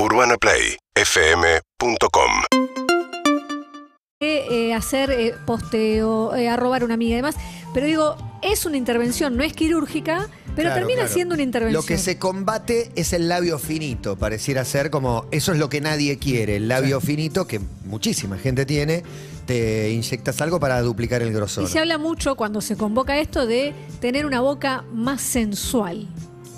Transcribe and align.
UrbanaPlayFM.com 0.00 2.30
eh, 4.20 4.74
hacer 4.74 5.10
eh, 5.10 5.34
posteo, 5.44 6.34
eh, 6.34 6.48
a 6.48 6.56
una 6.56 6.94
amiga 6.94 7.12
y 7.12 7.16
demás. 7.16 7.36
Pero 7.74 7.86
digo, 7.86 8.16
es 8.42 8.64
una 8.64 8.76
intervención, 8.76 9.36
no 9.36 9.42
es 9.42 9.52
quirúrgica, 9.52 10.28
pero 10.56 10.68
Claro, 10.68 10.74
termina 10.76 11.00
claro. 11.00 11.14
siendo 11.14 11.34
una 11.34 11.42
intervención. 11.42 11.82
Lo 11.82 11.86
que 11.86 11.98
se 11.98 12.18
combate 12.18 12.90
es 12.94 13.12
el 13.12 13.28
labio 13.28 13.58
finito, 13.58 14.16
pareciera 14.16 14.64
ser 14.64 14.90
como, 14.90 15.26
eso 15.30 15.52
es 15.52 15.58
lo 15.58 15.68
que 15.68 15.80
nadie 15.80 16.18
quiere, 16.18 16.56
el 16.56 16.68
labio 16.68 17.00
finito 17.00 17.46
que 17.46 17.60
muchísima 17.84 18.38
gente 18.38 18.66
tiene, 18.66 19.02
te 19.46 19.90
inyectas 19.90 20.40
algo 20.40 20.60
para 20.60 20.80
duplicar 20.80 21.22
el 21.22 21.32
grosor. 21.32 21.64
Y 21.64 21.66
se 21.66 21.78
habla 21.78 21.98
mucho 21.98 22.36
cuando 22.36 22.60
se 22.60 22.76
convoca 22.76 23.18
esto 23.18 23.46
de 23.46 23.74
tener 24.00 24.26
una 24.26 24.40
boca 24.40 24.84
más 24.92 25.20
sensual. 25.20 26.08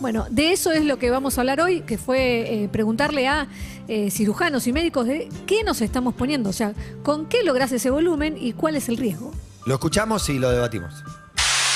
Bueno, 0.00 0.26
de 0.30 0.52
eso 0.52 0.72
es 0.72 0.86
lo 0.86 0.98
que 0.98 1.10
vamos 1.10 1.36
a 1.36 1.42
hablar 1.42 1.60
hoy, 1.60 1.82
que 1.82 1.98
fue 1.98 2.64
eh, 2.64 2.68
preguntarle 2.72 3.28
a 3.28 3.48
eh, 3.86 4.10
cirujanos 4.10 4.66
y 4.66 4.72
médicos 4.72 5.06
de 5.06 5.28
qué 5.46 5.62
nos 5.62 5.82
estamos 5.82 6.14
poniendo, 6.14 6.48
o 6.48 6.54
sea, 6.54 6.72
con 7.02 7.26
qué 7.26 7.42
logras 7.42 7.70
ese 7.70 7.90
volumen 7.90 8.36
y 8.40 8.54
cuál 8.54 8.76
es 8.76 8.88
el 8.88 8.96
riesgo. 8.96 9.30
Lo 9.66 9.74
escuchamos 9.74 10.26
y 10.30 10.38
lo 10.38 10.50
debatimos. 10.50 10.94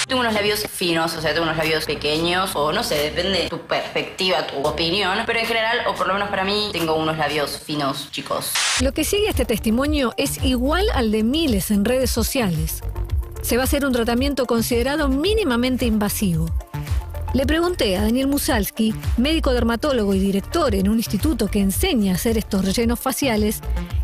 Tengo 0.07 0.23
unos 0.23 0.33
labios 0.33 0.67
finos, 0.67 1.15
o 1.17 1.21
sea, 1.21 1.33
tengo 1.33 1.45
unos 1.45 1.59
labios 1.59 1.85
pequeños, 1.85 2.51
o 2.55 2.73
no 2.73 2.83
sé, 2.83 2.95
depende 2.95 3.43
de 3.43 3.49
tu 3.51 3.59
perspectiva, 3.61 4.47
tu 4.47 4.57
opinión, 4.67 5.19
pero 5.27 5.39
en 5.39 5.47
general, 5.47 5.79
o 5.87 5.95
por 5.95 6.07
lo 6.07 6.15
menos 6.15 6.31
para 6.31 6.45
mí, 6.45 6.71
tengo 6.73 6.95
unos 6.95 7.19
labios 7.19 7.59
finos, 7.59 8.11
chicos. 8.11 8.53
Lo 8.81 8.93
que 8.93 9.05
sigue 9.05 9.29
este 9.29 9.45
testimonio 9.45 10.15
es 10.17 10.43
igual 10.43 10.87
al 10.95 11.11
de 11.11 11.23
miles 11.25 11.71
en 11.71 11.85
redes 11.85 12.11
sociales. 12.11 12.83
Se 13.43 13.57
va 13.57 13.65
a 13.65 13.65
hacer 13.65 13.85
un 13.85 13.93
tratamiento 13.93 14.47
considerado 14.47 15.09
mínimamente 15.09 15.85
invasivo. 15.85 16.49
Le 17.35 17.47
pregunté 17.47 17.97
a 17.97 18.03
Daniel 18.03 18.29
Musalski, 18.29 18.95
médico 19.17 19.53
dermatólogo 19.53 20.15
y 20.15 20.21
director 20.21 20.73
en 20.77 20.89
un 20.89 20.99
instituto 20.99 21.49
que 21.49 21.59
enseña 21.59 22.13
a 22.13 22.15
hacer 22.15 22.39
estos 22.39 22.65
rellenos 22.65 23.01
faciales, 23.01 23.61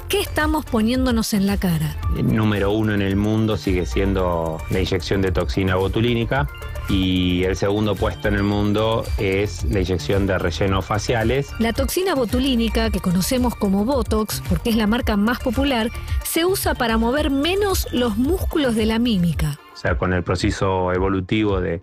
qué 0.08 0.18
estamos 0.18 0.64
poniéndonos 0.64 1.32
en 1.32 1.46
la 1.46 1.56
cara. 1.56 1.94
El 2.16 2.34
número 2.34 2.72
uno 2.72 2.92
en 2.92 3.02
el 3.02 3.14
mundo 3.14 3.56
sigue 3.56 3.86
siendo 3.86 4.58
la 4.70 4.80
inyección 4.80 5.22
de 5.22 5.30
toxina 5.30 5.76
botulínica 5.76 6.48
y 6.88 7.44
el 7.44 7.54
segundo 7.54 7.94
puesto 7.94 8.26
en 8.26 8.34
el 8.34 8.42
mundo 8.42 9.04
es 9.16 9.62
la 9.62 9.78
inyección 9.78 10.26
de 10.26 10.36
rellenos 10.36 10.84
faciales. 10.84 11.52
La 11.60 11.72
toxina 11.72 12.16
botulínica, 12.16 12.90
que 12.90 12.98
conocemos 12.98 13.54
como 13.54 13.84
Botox, 13.84 14.42
porque 14.48 14.70
es 14.70 14.76
la 14.76 14.88
marca 14.88 15.16
más 15.16 15.38
popular, 15.38 15.88
se 16.24 16.44
usa 16.44 16.74
para 16.74 16.98
mover 16.98 17.30
menos 17.30 17.86
los 17.92 18.16
músculos 18.16 18.74
de 18.74 18.86
la 18.86 18.98
mímica. 18.98 19.60
O 19.72 19.76
sea, 19.76 19.96
con 19.96 20.12
el 20.12 20.24
proceso 20.24 20.92
evolutivo 20.92 21.60
de, 21.60 21.80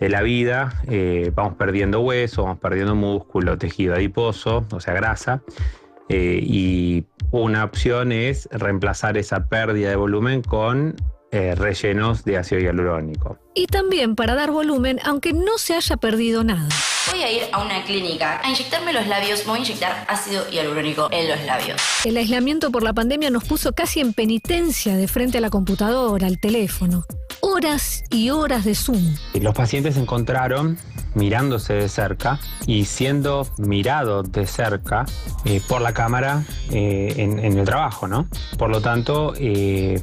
de 0.00 0.08
la 0.08 0.22
vida 0.22 0.72
eh, 0.88 1.30
vamos 1.34 1.54
perdiendo 1.56 2.00
hueso, 2.00 2.44
vamos 2.44 2.58
perdiendo 2.58 2.94
músculo, 2.94 3.58
tejido 3.58 3.94
adiposo, 3.94 4.66
o 4.72 4.80
sea, 4.80 4.94
grasa. 4.94 5.42
eh, 6.08 6.40
y 6.42 7.04
una 7.30 7.62
opción 7.62 8.10
es 8.10 8.48
reemplazar 8.50 9.16
esa 9.16 9.46
pérdida 9.48 9.90
de 9.90 9.96
volumen 9.96 10.42
con 10.42 10.96
eh, 11.30 11.54
rellenos 11.54 12.24
de 12.24 12.38
ácido 12.38 12.60
hialurónico. 12.60 13.38
Y 13.54 13.66
también 13.66 14.16
para 14.16 14.34
dar 14.34 14.50
volumen, 14.50 14.98
aunque 15.04 15.32
no 15.32 15.58
se 15.58 15.74
haya 15.74 15.96
perdido 15.96 16.42
nada. 16.42 16.68
Voy 17.08 17.22
a 17.22 17.32
ir 17.32 17.42
a 17.52 17.62
una 17.62 17.82
clínica 17.84 18.40
a 18.44 18.50
inyectarme 18.50 18.92
los 18.92 19.06
labios, 19.06 19.46
voy 19.46 19.58
a 19.58 19.62
inyectar 19.62 20.04
ácido 20.06 20.48
hialurónico 20.50 21.08
en 21.10 21.30
los 21.30 21.42
labios. 21.44 21.80
El 22.04 22.16
aislamiento 22.16 22.70
por 22.70 22.82
la 22.82 22.92
pandemia 22.92 23.30
nos 23.30 23.44
puso 23.44 23.72
casi 23.72 24.00
en 24.00 24.12
penitencia 24.12 24.94
de 24.94 25.08
frente 25.08 25.38
a 25.38 25.40
la 25.40 25.48
computadora, 25.48 26.26
al 26.26 26.38
teléfono. 26.38 27.06
Horas 27.40 28.02
y 28.10 28.28
horas 28.28 28.66
de 28.66 28.74
Zoom. 28.74 29.16
Los 29.40 29.54
pacientes 29.54 29.94
se 29.94 30.00
encontraron 30.00 30.78
mirándose 31.14 31.72
de 31.72 31.88
cerca 31.88 32.38
y 32.66 32.84
siendo 32.84 33.48
mirados 33.56 34.30
de 34.30 34.46
cerca 34.46 35.06
eh, 35.46 35.62
por 35.66 35.80
la 35.80 35.94
cámara 35.94 36.44
eh, 36.70 37.14
en, 37.16 37.38
en 37.38 37.58
el 37.58 37.64
trabajo, 37.64 38.08
¿no? 38.08 38.28
Por 38.58 38.68
lo 38.68 38.82
tanto, 38.82 39.32
eh, 39.38 40.02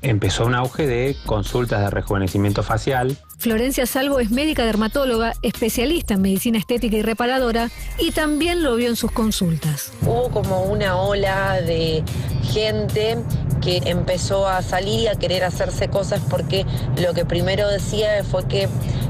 empezó 0.00 0.46
un 0.46 0.54
auge 0.54 0.86
de 0.86 1.16
consultas 1.26 1.80
de 1.80 1.90
rejuvenecimiento 1.90 2.62
facial, 2.62 3.18
Florencia 3.38 3.86
Salvo 3.86 4.18
es 4.18 4.30
médica 4.30 4.64
dermatóloga, 4.64 5.34
especialista 5.42 6.14
en 6.14 6.22
medicina 6.22 6.58
estética 6.58 6.96
y 6.96 7.02
reparadora, 7.02 7.70
y 7.98 8.10
también 8.10 8.62
lo 8.62 8.76
vio 8.76 8.88
en 8.88 8.96
sus 8.96 9.12
consultas. 9.12 9.92
hubo 10.02 10.30
como 10.30 10.64
una 10.64 10.96
ola 10.96 11.60
de 11.60 12.02
gente 12.42 13.18
que 13.60 13.82
empezó 13.86 14.48
a 14.48 14.62
salir 14.62 15.00
y 15.00 15.06
a 15.08 15.16
querer 15.16 15.44
hacerse 15.44 15.88
cosas 15.88 16.20
porque 16.30 16.64
lo 17.00 17.14
que 17.14 17.24
primero 17.24 17.68
decía 17.68 18.22
fue 18.24 18.46
que 18.46 18.68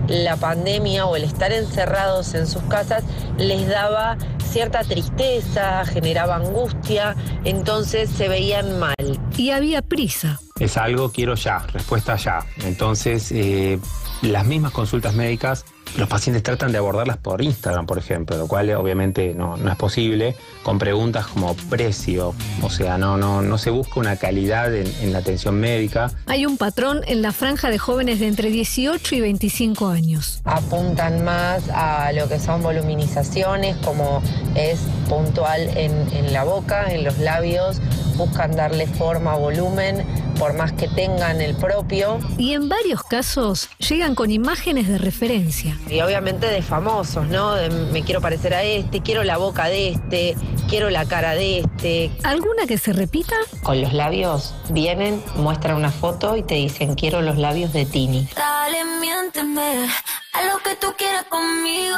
la 0.09 0.37
pandemia 0.37 1.07
o 1.07 1.17
el 1.17 1.25
estar 1.25 1.53
encerrados 1.53 2.35
en 2.35 2.47
sus 2.47 2.63
casas 2.65 3.05
les 3.39 3.69
daba 3.69 4.17
cierta 4.51 4.83
tristeza, 4.83 5.85
generaba 5.85 6.37
angustia, 6.37 7.15
entonces 7.45 8.09
se 8.11 8.29
veían 8.29 8.79
mal. 8.79 8.95
Y 9.37 9.51
había 9.51 9.83
prisa. 9.83 10.41
Es 10.59 10.77
algo 10.77 11.11
quiero 11.11 11.35
ya, 11.35 11.59
respuesta 11.73 12.17
ya. 12.17 12.45
Entonces, 12.65 13.31
eh, 13.33 13.79
las 14.23 14.47
mismas 14.47 14.73
consultas 14.73 15.15
médicas, 15.15 15.65
los 15.99 16.09
pacientes 16.09 16.43
tratan 16.43 16.73
de 16.73 16.79
abordarlas 16.79 17.17
por 17.19 17.43
Instagram, 17.43 17.87
por 17.87 17.99
ejemplo, 17.99 18.37
lo 18.37 18.49
cual 18.49 18.69
eh, 18.69 18.77
obviamente 18.77 19.35
no, 19.35 19.57
no 19.57 19.71
es 19.71 19.77
posible, 19.77 20.35
con 20.63 20.79
preguntas 20.79 21.27
como 21.27 21.55
precio, 21.55 22.35
o 22.63 22.71
sea, 22.71 22.99
no, 22.99 23.17
no, 23.17 23.43
no 23.43 23.59
se 23.59 23.71
busca 23.71 24.01
una 24.01 24.17
calidad 24.17 24.75
en, 24.75 24.87
en 25.01 25.13
la 25.13 25.19
atención 25.19 25.61
médica. 25.61 26.11
Hay 26.27 26.47
un 26.47 26.57
patrón 26.57 27.03
en 27.07 27.23
la 27.23 27.33
franja 27.33 27.71
de 27.71 27.79
jóvenes 27.79 28.21
de 28.21 28.29
entre 28.29 28.51
18 28.51 29.15
y 29.15 29.21
25 29.21 29.89
años. 29.89 30.41
Apuntan 30.45 31.25
más 31.25 31.69
a 31.71 32.13
lo 32.13 32.29
que 32.29 32.39
son 32.39 32.63
voluminizaciones, 32.63 33.77
como 33.79 34.23
es 34.55 34.81
puntual 35.09 35.61
en, 35.77 35.93
en 36.13 36.33
la 36.33 36.45
boca, 36.45 36.93
en 36.93 37.05
los 37.05 37.19
labios, 37.19 37.81
buscan 38.17 38.57
darle 38.57 38.87
forma, 38.87 39.35
volumen, 39.37 40.05
por 40.39 40.55
más 40.55 40.73
que 40.73 40.89
tengan 40.89 41.41
el 41.41 41.55
propio. 41.57 42.19
Y 42.39 42.53
en 42.53 42.69
varios 42.69 43.03
casos 43.03 43.69
llegan 43.79 44.15
con 44.15 44.31
imágenes 44.31 44.89
de 44.89 44.99
referencia. 44.99 45.79
Y 45.89 46.01
obviamente 46.01 46.47
de 46.47 46.63
famosos, 46.63 47.27
¿no? 47.29 47.55
De 47.55 47.71
me 47.71 48.03
quiero 48.03 48.21
parecer 48.21 48.55
a 48.55 48.63
este, 48.63 49.03
quiero 49.03 49.25
la 49.25 49.37
boca 49.37 49.67
de 49.67 49.91
este, 49.91 50.37
quiero 50.69 50.91
la 50.91 51.07
cara 51.07 51.35
de 51.35 51.61
este. 51.61 52.11
¿Alguna 52.25 52.67
que 52.67 52.79
se 52.79 52.93
repita? 52.93 53.37
Con 53.63 53.81
los 53.81 53.93
labios 53.93 54.55
vienen, 54.71 55.23
muestran 55.37 55.77
una 55.77 55.91
foto 55.91 56.37
y 56.37 56.43
te 56.43 56.55
dicen 56.55 56.95
quiero 56.95 57.23
los 57.23 57.39
labios 57.39 57.73
de 57.73 57.87
Tini. 57.87 58.29
Dale, 58.37 58.79
miénteme, 59.01 59.89
a 60.33 60.45
lo 60.45 60.59
que 60.63 60.77
tú 60.77 60.89
quieras 60.97 61.25
conmigo. 61.25 61.97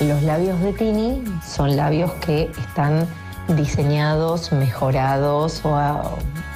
Los 0.00 0.22
labios 0.22 0.60
de 0.60 0.72
Tini 0.72 1.22
son 1.46 1.76
labios 1.76 2.12
que 2.24 2.50
están 2.58 3.06
diseñados, 3.48 4.52
mejorados 4.52 5.60
o 5.64 5.76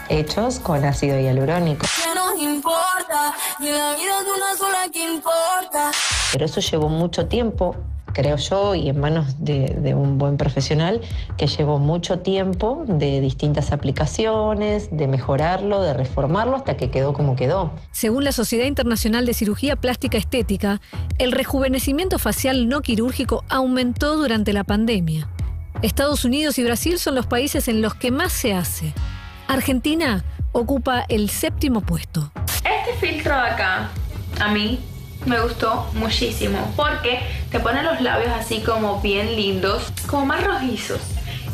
hechos 0.08 0.58
con 0.58 0.84
ácido 0.84 1.19
hialurónico. 1.19 1.86
Nos 2.14 2.42
importa, 2.42 3.34
y 3.60 3.64
la 3.70 3.94
vida 3.94 4.22
de 4.22 4.32
una 4.32 4.56
sola 4.56 4.78
que 4.92 5.12
importa. 5.12 5.91
Pero 6.32 6.44
eso 6.44 6.60
llevó 6.60 6.88
mucho 6.88 7.26
tiempo, 7.26 7.76
creo 8.12 8.36
yo, 8.36 8.74
y 8.74 8.88
en 8.88 9.00
manos 9.00 9.44
de, 9.44 9.76
de 9.80 9.94
un 9.94 10.19
buen 10.19 10.36
profesional, 10.36 11.00
que 11.36 11.46
llevó 11.46 11.78
mucho 11.78 12.20
tiempo 12.20 12.84
de 12.86 13.20
distintas 13.20 13.72
aplicaciones, 13.72 14.88
de 14.91 15.06
mejorarlo, 15.06 15.82
de 15.82 15.94
reformarlo, 15.94 16.56
hasta 16.56 16.76
que 16.76 16.90
quedó 16.90 17.12
como 17.12 17.36
quedó. 17.36 17.72
Según 17.92 18.25
la 18.25 18.32
Sociedad 18.32 18.66
Internacional 18.66 19.26
de 19.26 19.34
Cirugía 19.34 19.76
Plástica 19.76 20.19
Estética, 20.19 20.80
el 21.19 21.32
rejuvenecimiento 21.32 22.19
facial 22.19 22.69
no 22.69 22.80
quirúrgico 22.82 23.44
aumentó 23.48 24.16
durante 24.16 24.52
la 24.52 24.64
pandemia. 24.64 25.28
Estados 25.82 26.25
Unidos 26.25 26.58
y 26.58 26.64
Brasil 26.64 26.98
son 26.98 27.14
los 27.14 27.26
países 27.26 27.69
en 27.69 27.82
los 27.82 27.94
que 27.94 28.10
más 28.10 28.32
se 28.32 28.52
hace. 28.52 28.92
Argentina 29.48 30.25
ocupa 30.53 31.04
el 31.09 31.31
séptimo 31.31 31.81
puesto. 31.81 32.31
Este 32.47 32.94
filtro 33.00 33.34
de 33.34 33.48
acá, 33.48 33.88
a 34.38 34.48
mí 34.48 34.78
me 35.25 35.41
gustó 35.41 35.91
muchísimo 35.94 36.72
porque 36.76 37.20
te 37.50 37.58
pone 37.58 37.82
los 37.82 38.00
labios 38.03 38.31
así 38.31 38.60
como 38.60 39.00
bien 39.00 39.34
lindos, 39.34 39.91
como 40.06 40.26
más 40.26 40.44
rojizos. 40.44 41.00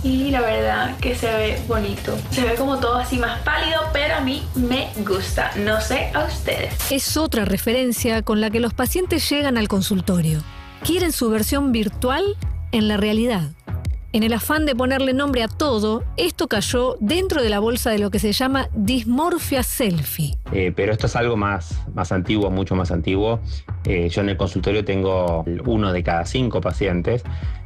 Y 0.03 0.31
la 0.31 0.41
verdad 0.43 0.99
que 0.99 1.15
se 1.15 1.33
ve 1.33 1.63
bonito. 1.67 2.19
Se 2.31 2.43
ve 2.43 2.57
como 2.57 2.79
todo 2.79 2.97
así 2.97 3.17
más 3.17 3.41
pálido, 3.41 3.81
pero 3.93 4.17
a 4.17 4.21
mí 4.21 4.43
me 4.55 4.91
gusta. 4.99 5.53
No 5.57 5.81
sé 5.81 6.11
a 6.13 6.25
ustedes. 6.25 6.75
Es 6.91 7.17
otra 7.17 7.45
referencia 7.47 8.23
con 8.23 8.41
la 8.41 8.51
que 8.51 8.61
los 8.61 8.75
pacientes 8.75 9.31
llegan 9.31 9.57
al 9.57 9.69
consultorio. 9.69 10.43
Quieren 10.83 11.13
su 11.13 11.31
versión 11.31 11.73
virtual 11.73 12.23
en 12.73 12.89
la 12.89 12.99
realidad. 12.99 13.53
En 14.15 14.23
el 14.23 14.33
afán 14.33 14.65
de 14.65 14.77
ponerle 14.77 15.13
nombre 15.13 15.43
a 15.43 15.49
todo, 15.49 16.05
esto 16.17 16.47
cayó 16.47 16.97
dentro 17.01 17.43
de 17.43 17.49
la 17.49 17.59
bolsa 17.59 17.91
de 17.91 17.99
lo 17.99 18.13
que 18.13 18.21
se 18.21 18.31
llama 18.31 18.69
dismorfia 18.73 19.65
selfie. 19.65 20.37
Eh, 20.53 20.73
pero 20.77 20.93
esto 20.93 21.09
es 21.09 21.17
algo 21.17 21.37
más, 21.37 21.83
más 21.95 22.13
antiguo, 22.13 22.49
mucho 22.49 22.77
más 22.77 22.93
antiguo. 22.93 23.41
Eh, 23.85 24.09
yo 24.09 24.21
en 24.21 24.29
el 24.29 24.37
consultorio 24.37 24.85
tengo 24.85 25.45
uno 25.67 25.93
de 25.93 26.05
cada 26.05 26.27
cinco 26.27 26.61
pacientes 26.61 27.25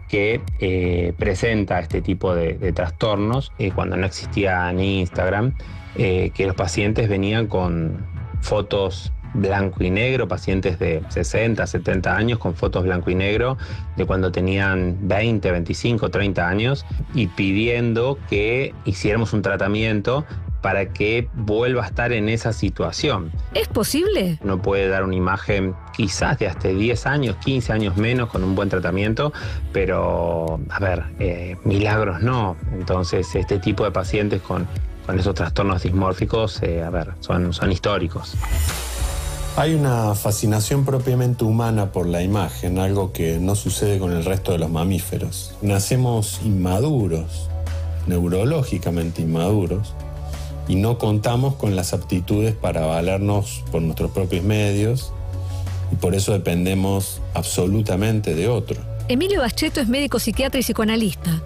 que 0.08 0.40
eh, 0.58 1.12
presenta 1.18 1.80
este 1.80 2.00
tipo 2.00 2.34
de, 2.34 2.54
de 2.54 2.72
trastornos 2.72 3.52
cuando 3.74 3.98
no 3.98 4.06
existía 4.06 4.72
ni 4.72 5.00
Instagram, 5.00 5.54
que 5.96 6.44
los 6.46 6.54
pacientes 6.54 7.10
venían 7.10 7.46
con 7.46 8.06
fotos 8.40 9.12
blanco 9.34 9.82
y 9.82 9.90
negro, 9.90 10.28
pacientes 10.28 10.78
de 10.78 11.02
60, 11.08 11.66
70 11.66 12.16
años 12.16 12.38
con 12.38 12.54
fotos 12.54 12.84
blanco 12.84 13.10
y 13.10 13.14
negro 13.14 13.56
de 13.96 14.06
cuando 14.06 14.32
tenían 14.32 14.96
20, 15.08 15.50
25, 15.50 16.10
30 16.10 16.48
años 16.48 16.86
y 17.14 17.26
pidiendo 17.28 18.18
que 18.28 18.74
hiciéramos 18.84 19.32
un 19.32 19.42
tratamiento 19.42 20.24
para 20.60 20.92
que 20.92 21.28
vuelva 21.34 21.84
a 21.84 21.86
estar 21.86 22.12
en 22.12 22.28
esa 22.28 22.52
situación. 22.52 23.30
¿Es 23.54 23.68
posible? 23.68 24.38
Uno 24.42 24.60
puede 24.60 24.88
dar 24.88 25.04
una 25.04 25.14
imagen 25.14 25.74
quizás 25.96 26.38
de 26.38 26.48
hasta 26.48 26.68
10 26.68 27.06
años, 27.06 27.36
15 27.44 27.72
años 27.72 27.96
menos 27.96 28.28
con 28.28 28.42
un 28.42 28.54
buen 28.54 28.68
tratamiento, 28.68 29.32
pero 29.72 30.60
a 30.68 30.78
ver, 30.80 31.04
eh, 31.20 31.56
milagros 31.64 32.22
no. 32.22 32.56
Entonces 32.72 33.34
este 33.34 33.58
tipo 33.58 33.84
de 33.84 33.92
pacientes 33.92 34.42
con, 34.42 34.66
con 35.06 35.18
esos 35.18 35.34
trastornos 35.34 35.82
dismórficos, 35.82 36.62
eh, 36.62 36.82
a 36.82 36.90
ver, 36.90 37.14
son, 37.20 37.52
son 37.52 37.70
históricos. 37.70 38.36
Hay 39.58 39.74
una 39.74 40.14
fascinación 40.14 40.84
propiamente 40.84 41.42
humana 41.42 41.90
por 41.90 42.06
la 42.06 42.22
imagen, 42.22 42.78
algo 42.78 43.12
que 43.12 43.40
no 43.40 43.56
sucede 43.56 43.98
con 43.98 44.12
el 44.12 44.24
resto 44.24 44.52
de 44.52 44.58
los 44.58 44.70
mamíferos. 44.70 45.52
Nacemos 45.62 46.38
inmaduros, 46.44 47.48
neurológicamente 48.06 49.20
inmaduros, 49.20 49.94
y 50.68 50.76
no 50.76 50.96
contamos 50.98 51.56
con 51.56 51.74
las 51.74 51.92
aptitudes 51.92 52.54
para 52.54 52.86
valernos 52.86 53.64
por 53.72 53.82
nuestros 53.82 54.12
propios 54.12 54.44
medios, 54.44 55.12
y 55.90 55.96
por 55.96 56.14
eso 56.14 56.30
dependemos 56.30 57.20
absolutamente 57.34 58.36
de 58.36 58.46
otro. 58.46 58.80
Emilio 59.08 59.40
Bacheto 59.40 59.80
es 59.80 59.88
médico 59.88 60.20
psiquiatra 60.20 60.60
y 60.60 60.62
psicoanalista. 60.62 61.42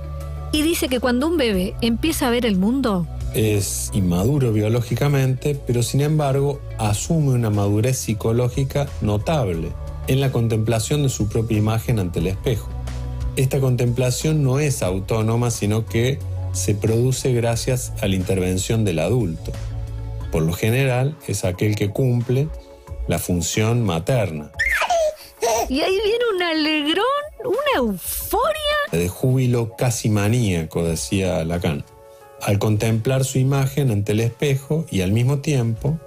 Y 0.53 0.61
dice 0.61 0.91
que 0.91 1.01
cuando 1.01 1.29
un 1.29 1.39
bebé 1.39 1.75
empieza 1.81 2.27
a 2.27 2.31
ver 2.31 2.45
el 2.45 2.59
mundo, 2.59 3.07
Es 3.35 3.91
inmaduro 3.95 4.53
biológicamente, 4.53 5.59
pero 5.67 5.83
sin 5.83 6.03
embargo 6.03 6.61
asume 6.79 7.31
una 7.31 7.51
madurez 7.51 7.99
psicológica 7.99 8.87
notable 9.01 9.73
en 10.07 10.21
la 10.21 10.33
contemplación 10.33 11.03
de 11.03 11.09
su 11.09 11.29
propia 11.29 11.59
imagen 11.59 11.99
ante 11.99 12.19
el 12.19 12.27
espejo. 12.27 12.69
Esta 13.37 13.61
contemplación 13.61 14.43
no 14.43 14.59
es 14.59 14.83
autónoma, 14.83 15.51
sino 15.51 15.87
que 15.87 16.19
se 16.53 16.75
produce 16.75 17.33
gracias 17.33 17.93
a 18.03 18.09
la 18.09 18.17
intervención 18.17 18.85
del 18.85 18.99
adulto. 18.99 19.53
Por 20.31 20.43
lo 20.43 20.53
general 20.53 21.17
es 21.27 21.45
aquel 21.45 21.75
que 21.75 21.91
cumple 21.91 22.49
la 23.09 23.19
función 23.19 23.83
materna, 23.83 24.53
y 25.69 25.81
ahí 25.81 25.99
viene 26.05 26.25
un 26.35 26.43
alegrón, 26.43 27.05
una 27.45 27.89
euforia. 27.89 28.53
de 28.91 29.09
júbilo 29.09 29.75
casi 29.77 30.09
maníaco, 30.09 30.85
decía 30.85 31.45
Lacan. 31.45 31.85
Al 32.43 32.59
contemplar 32.59 33.25
su 33.25 33.39
imagen 33.39 33.93
ante 33.93 34.13
el 34.13 34.21
espejo 34.21 34.85
y 34.91 35.03
al 35.03 35.13
mismo 35.13 35.39
tiempo 35.39 36.01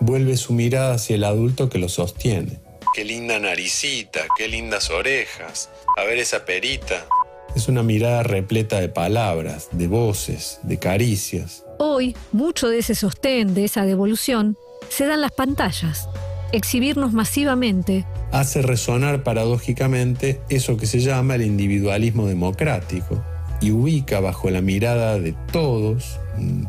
vuelve 0.00 0.36
su 0.36 0.52
mirada 0.52 0.94
hacia 0.94 1.14
el 1.14 1.22
adulto 1.22 1.70
que 1.70 1.78
lo 1.78 1.88
sostiene. 1.88 2.58
Qué 2.92 3.04
linda 3.04 3.38
naricita, 3.38 4.22
qué 4.36 4.48
lindas 4.48 4.90
orejas. 4.90 5.70
A 5.96 6.02
ver 6.02 6.18
esa 6.18 6.44
perita. 6.44 7.06
Es 7.54 7.68
una 7.68 7.84
mirada 7.84 8.24
repleta 8.24 8.80
de 8.80 8.88
palabras, 8.88 9.68
de 9.70 9.86
voces, 9.86 10.58
de 10.64 10.80
caricias. 10.80 11.64
Hoy, 11.78 12.16
mucho 12.32 12.68
de 12.68 12.78
ese 12.78 12.96
sostén, 12.96 13.54
de 13.54 13.64
esa 13.64 13.84
devolución, 13.84 14.56
se 14.88 15.06
dan 15.06 15.20
las 15.20 15.30
pantallas. 15.32 16.08
Exhibirnos 16.50 17.12
masivamente 17.12 18.04
Hace 18.32 18.62
resonar 18.62 19.22
paradójicamente 19.22 20.40
eso 20.48 20.76
que 20.76 20.86
se 20.86 20.98
llama 20.98 21.36
el 21.36 21.42
individualismo 21.42 22.26
democrático 22.26 23.24
y 23.60 23.70
ubica 23.70 24.20
bajo 24.20 24.50
la 24.50 24.60
mirada 24.60 25.18
de 25.18 25.34
todos, 25.52 26.18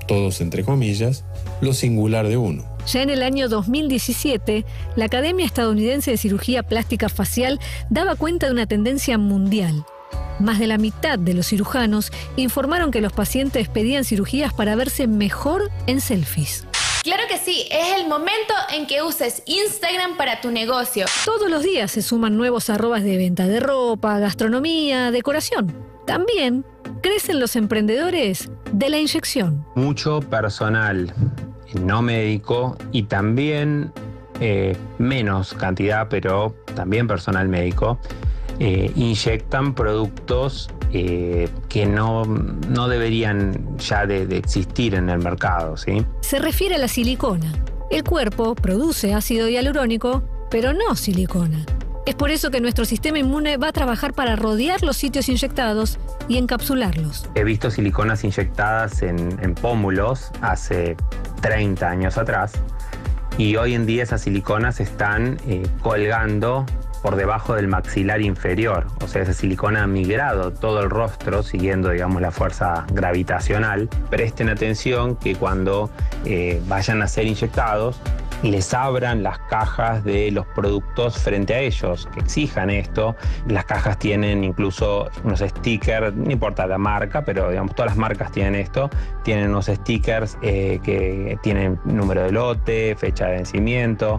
todos 0.07 0.41
entre 0.41 0.63
comillas, 0.63 1.23
lo 1.61 1.73
singular 1.73 2.27
de 2.27 2.38
uno. 2.38 2.65
Ya 2.88 3.01
en 3.03 3.09
el 3.09 3.23
año 3.23 3.47
2017, 3.47 4.65
la 4.95 5.05
Academia 5.05 5.45
Estadounidense 5.45 6.11
de 6.11 6.17
Cirugía 6.17 6.63
Plástica 6.63 7.09
Facial 7.09 7.59
daba 7.89 8.15
cuenta 8.15 8.47
de 8.47 8.53
una 8.53 8.65
tendencia 8.65 9.17
mundial. 9.17 9.85
Más 10.39 10.59
de 10.59 10.67
la 10.67 10.77
mitad 10.77 11.19
de 11.19 11.35
los 11.35 11.47
cirujanos 11.47 12.11
informaron 12.35 12.89
que 12.89 13.01
los 13.01 13.13
pacientes 13.13 13.69
pedían 13.69 14.03
cirugías 14.03 14.53
para 14.53 14.75
verse 14.75 15.07
mejor 15.07 15.69
en 15.85 16.01
selfies. 16.01 16.65
Claro 17.03 17.23
que 17.27 17.38
sí, 17.38 17.67
es 17.71 17.99
el 17.99 18.07
momento 18.07 18.53
en 18.71 18.85
que 18.85 19.01
uses 19.01 19.41
Instagram 19.45 20.17
para 20.17 20.41
tu 20.41 20.51
negocio. 20.51 21.05
Todos 21.25 21.49
los 21.49 21.63
días 21.63 21.91
se 21.91 22.01
suman 22.01 22.38
nuevos 22.38 22.69
arrobas 22.69 23.03
de 23.03 23.17
venta 23.17 23.47
de 23.47 23.59
ropa, 23.59 24.19
gastronomía, 24.19 25.11
decoración. 25.11 25.73
También 26.05 26.65
crecen 27.01 27.39
los 27.39 27.56
emprendedores 27.56 28.50
de 28.71 28.89
la 28.89 29.00
inyección. 29.00 29.65
mucho 29.75 30.19
personal 30.21 31.13
no 31.80 32.01
médico 32.01 32.77
y 32.92 33.03
también 33.03 33.92
eh, 34.39 34.75
menos 34.98 35.53
cantidad, 35.53 36.07
pero 36.09 36.56
también 36.75 37.07
personal 37.07 37.48
médico, 37.48 38.00
eh, 38.59 38.92
inyectan 38.95 39.74
productos 39.74 40.69
eh, 40.94 41.48
que 41.69 41.86
no, 41.86 42.25
no 42.25 42.88
deberían 42.88 43.77
ya 43.77 44.06
de, 44.06 44.25
de 44.25 44.38
existir 44.38 44.95
en 44.95 45.09
el 45.09 45.19
mercado, 45.19 45.77
¿sí? 45.77 46.06
Se 46.21 46.39
refiere 46.39 46.75
a 46.75 46.77
la 46.77 46.88
silicona. 46.88 47.53
El 47.89 48.03
cuerpo 48.03 48.56
produce 48.56 49.13
ácido 49.13 49.48
hialurónico, 49.48 50.24
pero 50.50 50.74
no 50.74 50.95
silicona. 50.95 51.65
Es 52.06 52.15
por 52.15 52.31
eso 52.31 52.50
que 52.50 52.62
nuestro 52.62 52.86
sistema 52.86 53.19
inmune 53.19 53.57
va 53.57 53.68
a 53.68 53.71
trabajar 53.71 54.13
para 54.13 54.36
rodear 54.36 54.81
los 54.81 54.98
sitios 54.98 55.30
inyectados 55.30 56.00
y 56.27 56.38
encapsularlos. 56.38 57.30
He 57.36 57.44
visto 57.44 57.69
siliconas 57.69 58.24
inyectadas 58.24 59.03
en, 59.03 59.56
pómulos 59.62 60.31
hace 60.42 60.98
30 61.42 61.88
años 61.88 62.18
atrás 62.18 62.53
y 63.38 63.56
hoy 63.56 63.75
en 63.75 63.86
día 63.86 64.01
esas 64.01 64.21
siliconas 64.21 64.80
están 64.80 65.38
eh, 65.48 65.62
colgando 65.81 66.65
por 67.03 67.15
debajo 67.15 67.56
del 67.56 67.68
maxilar 67.68 68.21
inferior. 68.21 68.88
O 69.03 69.07
sea, 69.07 69.21
esa 69.21 69.33
silicona 69.33 69.83
ha 69.83 69.88
migrado 69.88 70.51
todo 70.51 70.81
el 70.81 70.89
rostro 70.89 71.44
siguiendo, 71.44 71.89
digamos, 71.89 72.21
la 72.21 72.31
fuerza 72.31 72.86
gravitacional. 72.94 73.89
Presten 74.09 74.50
atención 74.50 75.15
que 75.15 75.36
cuando 75.36 75.89
eh, 76.25 76.62
vayan 76.68 77.01
a 77.01 77.07
ser 77.07 77.25
inyectados, 77.25 78.00
les 78.43 78.73
abran 78.73 79.23
las 79.23 79.39
cajas 79.39 80.03
de 80.03 80.31
los 80.31 80.45
productos 80.47 81.17
frente 81.17 81.53
a 81.53 81.59
ellos, 81.59 82.07
que 82.13 82.19
exijan 82.19 82.69
esto. 82.69 83.15
Las 83.47 83.65
cajas 83.65 83.99
tienen 83.99 84.43
incluso 84.43 85.09
unos 85.23 85.39
stickers, 85.39 86.13
no 86.15 86.31
importa 86.31 86.65
la 86.67 86.77
marca, 86.77 87.23
pero 87.23 87.49
digamos 87.49 87.75
todas 87.75 87.91
las 87.91 87.97
marcas 87.97 88.31
tienen 88.31 88.55
esto, 88.55 88.89
tienen 89.23 89.49
unos 89.49 89.67
stickers 89.67 90.38
eh, 90.41 90.79
que 90.83 91.38
tienen 91.43 91.79
número 91.85 92.23
de 92.23 92.31
lote, 92.31 92.95
fecha 92.95 93.27
de 93.27 93.33
vencimiento. 93.33 94.17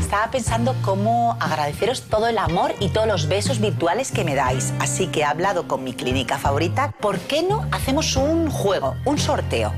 Estaba 0.00 0.30
pensando 0.30 0.76
cómo 0.82 1.36
agradeceros 1.40 2.02
todo 2.02 2.28
el 2.28 2.38
amor 2.38 2.72
y 2.78 2.90
todos 2.90 3.06
los 3.06 3.26
besos 3.26 3.60
virtuales 3.60 4.12
que 4.12 4.22
me 4.22 4.34
dais. 4.34 4.72
Así 4.78 5.08
que 5.08 5.20
he 5.20 5.24
hablado 5.24 5.66
con 5.66 5.82
mi 5.82 5.92
clínica 5.92 6.38
favorita. 6.38 6.92
¿Por 7.00 7.18
qué 7.18 7.42
no 7.42 7.66
hacemos 7.72 8.14
un 8.16 8.48
juego, 8.50 8.94
un 9.04 9.18
sorteo? 9.18 9.72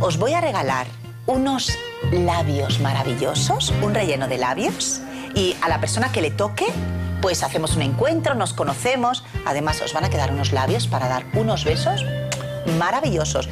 Os 0.00 0.18
voy 0.18 0.34
a 0.34 0.40
regalar 0.40 0.86
unos 1.26 1.76
labios 2.12 2.80
maravillosos, 2.80 3.72
un 3.82 3.94
relleno 3.94 4.28
de 4.28 4.38
labios. 4.38 5.00
Y 5.34 5.56
a 5.62 5.68
la 5.68 5.80
persona 5.80 6.10
que 6.12 6.22
le 6.22 6.30
toque, 6.30 6.66
pues 7.20 7.42
hacemos 7.42 7.76
un 7.76 7.82
encuentro, 7.82 8.34
nos 8.34 8.52
conocemos. 8.52 9.24
Además, 9.44 9.80
os 9.82 9.92
van 9.92 10.04
a 10.04 10.10
quedar 10.10 10.32
unos 10.32 10.52
labios 10.52 10.86
para 10.86 11.08
dar 11.08 11.26
unos 11.34 11.64
besos 11.64 12.04
maravillosos. 12.78 13.48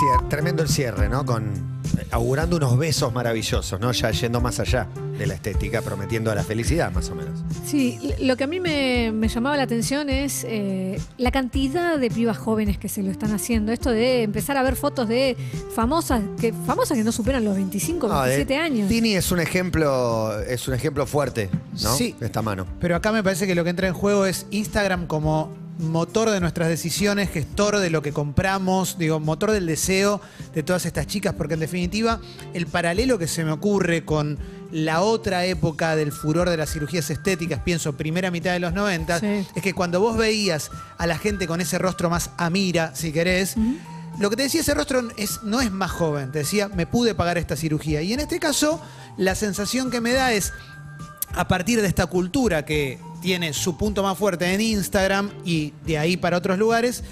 Cier- 0.00 0.28
tremendo 0.28 0.62
el 0.62 0.68
cierre, 0.68 1.08
¿no? 1.08 1.24
Con 1.24 1.73
augurando 2.10 2.56
unos 2.56 2.76
besos 2.78 3.12
maravillosos, 3.12 3.80
¿no? 3.80 3.92
Ya 3.92 4.10
yendo 4.10 4.40
más 4.40 4.60
allá 4.60 4.86
de 5.18 5.26
la 5.26 5.34
estética, 5.34 5.82
prometiendo 5.82 6.30
a 6.30 6.34
la 6.34 6.42
felicidad, 6.44 6.90
más 6.92 7.08
o 7.10 7.14
menos. 7.14 7.40
Sí, 7.64 7.98
lo 8.20 8.36
que 8.36 8.44
a 8.44 8.46
mí 8.46 8.60
me, 8.60 9.12
me 9.12 9.28
llamaba 9.28 9.56
la 9.56 9.62
atención 9.64 10.10
es 10.10 10.44
eh, 10.48 11.00
la 11.18 11.30
cantidad 11.30 11.98
de 11.98 12.10
pibas 12.10 12.36
jóvenes 12.38 12.78
que 12.78 12.88
se 12.88 13.02
lo 13.02 13.10
están 13.10 13.32
haciendo. 13.32 13.72
Esto 13.72 13.90
de 13.90 14.22
empezar 14.22 14.56
a 14.56 14.62
ver 14.62 14.76
fotos 14.76 15.08
de 15.08 15.36
famosas 15.74 16.22
que, 16.40 16.52
famosas 16.66 16.96
que 16.98 17.04
no 17.04 17.12
superan 17.12 17.44
los 17.44 17.54
25, 17.56 18.08
No, 18.08 18.14
de- 18.22 18.28
27 18.36 18.56
años. 18.56 18.88
Tini 18.88 19.14
es 19.14 19.30
un 19.32 19.40
ejemplo, 19.40 20.40
es 20.42 20.66
un 20.68 20.74
ejemplo 20.74 21.06
fuerte, 21.06 21.48
¿no? 21.82 21.94
Sí. 21.96 22.14
De 22.18 22.26
esta 22.26 22.42
mano. 22.42 22.66
Pero 22.80 22.96
acá 22.96 23.12
me 23.12 23.22
parece 23.22 23.46
que 23.46 23.54
lo 23.54 23.64
que 23.64 23.70
entra 23.70 23.88
en 23.88 23.94
juego 23.94 24.26
es 24.26 24.46
Instagram 24.50 25.06
como 25.06 25.50
motor 25.78 26.30
de 26.30 26.40
nuestras 26.40 26.68
decisiones, 26.68 27.30
gestor 27.30 27.78
de 27.78 27.90
lo 27.90 28.00
que 28.02 28.12
compramos, 28.12 28.96
digo, 28.98 29.18
motor 29.20 29.50
del 29.50 29.66
deseo 29.66 30.20
de 30.54 30.62
todas 30.62 30.86
estas 30.86 31.06
chicas, 31.06 31.34
porque 31.36 31.54
en 31.54 31.60
definitiva 31.60 32.20
el 32.52 32.66
paralelo 32.66 33.18
que 33.18 33.26
se 33.26 33.44
me 33.44 33.50
ocurre 33.50 34.04
con 34.04 34.38
la 34.70 35.00
otra 35.02 35.44
época 35.46 35.96
del 35.96 36.12
furor 36.12 36.48
de 36.50 36.56
las 36.56 36.72
cirugías 36.72 37.10
estéticas, 37.10 37.60
pienso 37.64 37.96
primera 37.96 38.30
mitad 38.30 38.52
de 38.52 38.60
los 38.60 38.72
90, 38.72 39.20
Sí. 39.20 39.46
es 39.54 39.62
que 39.62 39.72
cuando 39.74 40.00
vos 40.00 40.16
veías 40.16 40.70
a 40.98 41.06
la 41.06 41.18
gente 41.18 41.46
con 41.46 41.60
ese 41.60 41.78
rostro 41.78 42.08
más 42.10 42.30
amira, 42.36 42.92
si 42.94 43.12
querés, 43.12 43.54
lo 44.18 44.30
que 44.30 44.36
te 44.36 44.42
decía 44.44 44.60
ese 44.60 44.74
rostro 44.74 45.02
es, 45.16 45.42
no 45.42 45.60
es 45.60 45.72
más 45.72 45.90
joven, 45.90 46.30
te 46.30 46.40
decía, 46.40 46.68
me 46.68 46.86
pude 46.86 47.14
pagar 47.16 47.36
esta 47.38 47.56
cirugía. 47.56 48.00
Y 48.02 48.12
en 48.12 48.20
este 48.20 48.38
caso, 48.38 48.80
la 49.16 49.34
sensación 49.34 49.90
que 49.90 50.00
me 50.00 50.12
da 50.12 50.32
es, 50.32 50.52
a 51.36 51.48
partir 51.48 51.80
de 51.82 51.88
esta 51.88 52.06
cultura 52.06 52.64
que 52.64 52.98
tiene 53.24 53.54
su 53.54 53.78
punto 53.78 54.02
más 54.02 54.18
fuerte 54.18 54.52
en 54.52 54.60
Instagram 54.60 55.30
y 55.46 55.72
de 55.86 55.96
ahí 55.96 56.18
para 56.18 56.36
otros 56.36 56.58
lugares, 56.58 57.02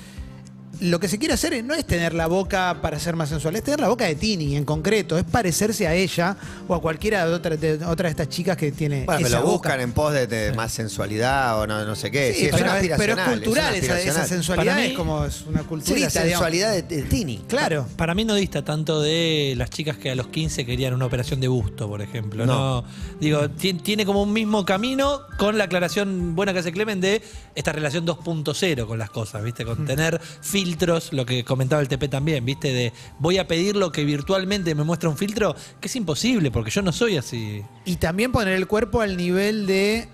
lo 0.83 1.01
que 1.01 1.09
se 1.09 1.19
quiere 1.19 1.35
hacer 1.35 1.63
no 1.65 1.75
es 1.75 1.85
tener 1.87 2.15
la 2.15 2.27
boca 2.27 2.79
para 2.83 2.99
ser 2.99 3.15
más 3.17 3.29
sensual, 3.29 3.57
es 3.57 3.63
tener 3.63 3.81
la 3.81 3.89
boca 3.89 4.05
de 4.05 4.15
Tini 4.15 4.57
en 4.57 4.65
concreto, 4.65 5.17
es 5.19 5.25
parecerse 5.25 5.87
a 5.87 5.95
ella 5.95 6.37
o 6.69 6.75
a 6.75 6.81
cualquiera 6.81 7.27
de 7.27 7.33
otra 7.35 7.57
de, 7.57 7.85
otra 7.85 8.07
de 8.09 8.11
estas 8.11 8.29
chicas 8.29 8.57
que 8.57 8.73
tiene 8.73 9.05
Bueno, 9.05 9.19
pero 9.19 9.29
esa 9.29 9.37
lo 9.41 9.43
boca. 9.47 9.53
buscan 9.69 9.81
en 9.81 9.93
pos 9.93 10.13
de, 10.13 10.27
de 10.27 10.53
más 10.55 10.73
sensualidad 10.73 11.61
o 11.61 11.67
no, 11.67 11.85
no 11.85 11.95
sé 11.97 12.11
qué. 12.11 12.33
Sí, 12.33 12.41
Sí, 12.41 12.47
es 12.47 12.53
pero, 12.53 12.65
una 12.65 12.97
pero 12.97 13.13
es 13.15 13.29
cultural, 13.29 13.69
una 13.75 13.77
esa, 13.79 14.01
esa 14.01 14.27
sensualidad 14.27 14.73
Para 14.75 14.85
mí- 14.87 14.93
es 14.93 14.97
como 14.99 15.25
es 15.25 15.43
una 15.43 15.61
Sí, 15.61 15.67
cultura. 15.67 16.01
la 16.01 16.11
sensualidad 16.11 16.73
de, 16.73 16.83
de 16.83 17.03
Tini. 17.03 17.39
Claro. 17.49 17.87
Para 17.97 18.15
mí 18.15 18.25
no 18.25 18.35
dista 18.35 18.65
tanto 18.65 19.01
de 19.01 19.55
las 19.57 19.71
chicas 19.71 19.97
que 19.97 20.11
a 20.11 20.15
los 20.15 20.29
15 20.29 20.67
querían 20.67 20.95
una 20.95 21.07
operación 21.07 21.41
de 21.41 21.49
busto, 21.49 21.89
por 21.89 22.03
ejemplo. 22.03 22.45
No. 22.47 22.53
No. 22.83 22.85
Digo, 23.21 23.49
ti- 23.51 23.75
tiene 23.75 24.05
como 24.05 24.23
un 24.23 24.33
mismo 24.33 24.65
camino 24.65 25.21
con 25.39 25.59
la 25.59 25.65
aclaración 25.65 26.35
buena 26.35 26.53
que 26.53 26.59
hace 26.61 26.73
Clemen 26.73 27.01
de 27.01 27.23
esta 27.55 27.73
relación 27.73 28.07
2.0 28.07 28.87
con 28.87 28.99
las 28.99 29.11
cosas, 29.11 29.43
¿viste? 29.45 29.65
Con 29.65 29.85
tener 29.87 30.21
filtros, 30.73 31.13
lo 31.13 31.27
que 31.27 31.45
comentaba 31.45 31.83
el 31.83 31.89
TP 31.89 32.09
también, 32.09 32.45
¿viste? 32.45 32.73
De 32.73 32.93
voy 33.19 33.39
a 33.39 33.47
pedir 33.47 33.77
lo 33.77 33.93
que 33.93 34.05
virtualmente 34.05 34.75
me 34.75 34.85
muestra 34.85 35.09
un 35.11 35.17
filtro, 35.19 35.55
que 35.81 35.89
es 35.89 35.97
imposible, 35.97 36.51
porque 36.51 36.71
yo 36.71 36.81
no 36.83 36.93
soy 36.93 37.17
así. 37.19 37.63
Y 37.85 37.97
también 37.97 38.33
poner 38.33 38.55
el 38.55 38.67
cuerpo 38.67 39.01
al 39.03 39.17
nivel 39.17 39.67
de. 39.67 40.09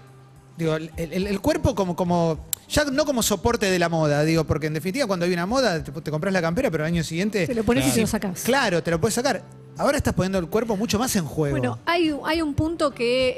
Digo, 0.57 0.75
el, 0.75 0.91
el- 0.97 1.27
el 1.29 1.41
cuerpo 1.41 1.75
como, 1.75 1.95
como. 1.95 2.39
Ya 2.69 2.85
no 2.85 3.07
como 3.07 3.23
soporte 3.23 3.71
de 3.71 3.79
la 3.79 3.89
moda, 3.89 4.25
digo, 4.25 4.45
porque 4.45 4.67
en 4.67 4.75
definitiva 4.75 5.07
cuando 5.07 5.25
hay 5.25 5.33
una 5.33 5.47
moda 5.47 5.83
te, 5.83 5.91
te 5.91 6.11
compras 6.11 6.35
la 6.35 6.43
campera, 6.43 6.71
pero 6.71 6.85
al 6.85 6.89
año 6.93 7.03
siguiente. 7.03 7.47
Te 7.47 7.55
lo 7.55 7.63
pones 7.65 7.83
y 7.85 7.87
Claro. 7.87 7.95
te 7.95 8.01
lo 8.03 8.07
sacas. 8.09 8.43
Claro, 8.43 8.83
te 8.83 8.91
lo 8.91 9.01
puedes 9.01 9.15
sacar. 9.15 9.43
Ahora 9.79 9.97
estás 9.97 10.13
poniendo 10.13 10.39
el 10.41 10.49
cuerpo 10.49 10.77
mucho 10.77 10.99
más 10.99 11.15
en 11.17 11.25
juego. 11.25 11.57
Bueno, 11.57 11.79
hay, 11.87 12.13
hay 12.27 12.43
un 12.43 12.53
punto 12.55 12.93
que 12.93 13.37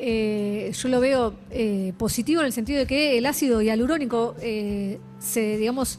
eh, 0.68 0.72
yo 0.72 0.88
lo 0.88 0.98
veo 0.98 1.34
eh, 1.50 1.92
positivo 1.98 2.40
en 2.40 2.46
el 2.46 2.52
sentido 2.54 2.78
de 2.80 2.86
que 2.86 3.18
el 3.18 3.26
ácido 3.26 3.60
hialurónico 3.60 4.34
eh, 4.40 4.98
se, 5.20 5.58
digamos, 5.58 5.98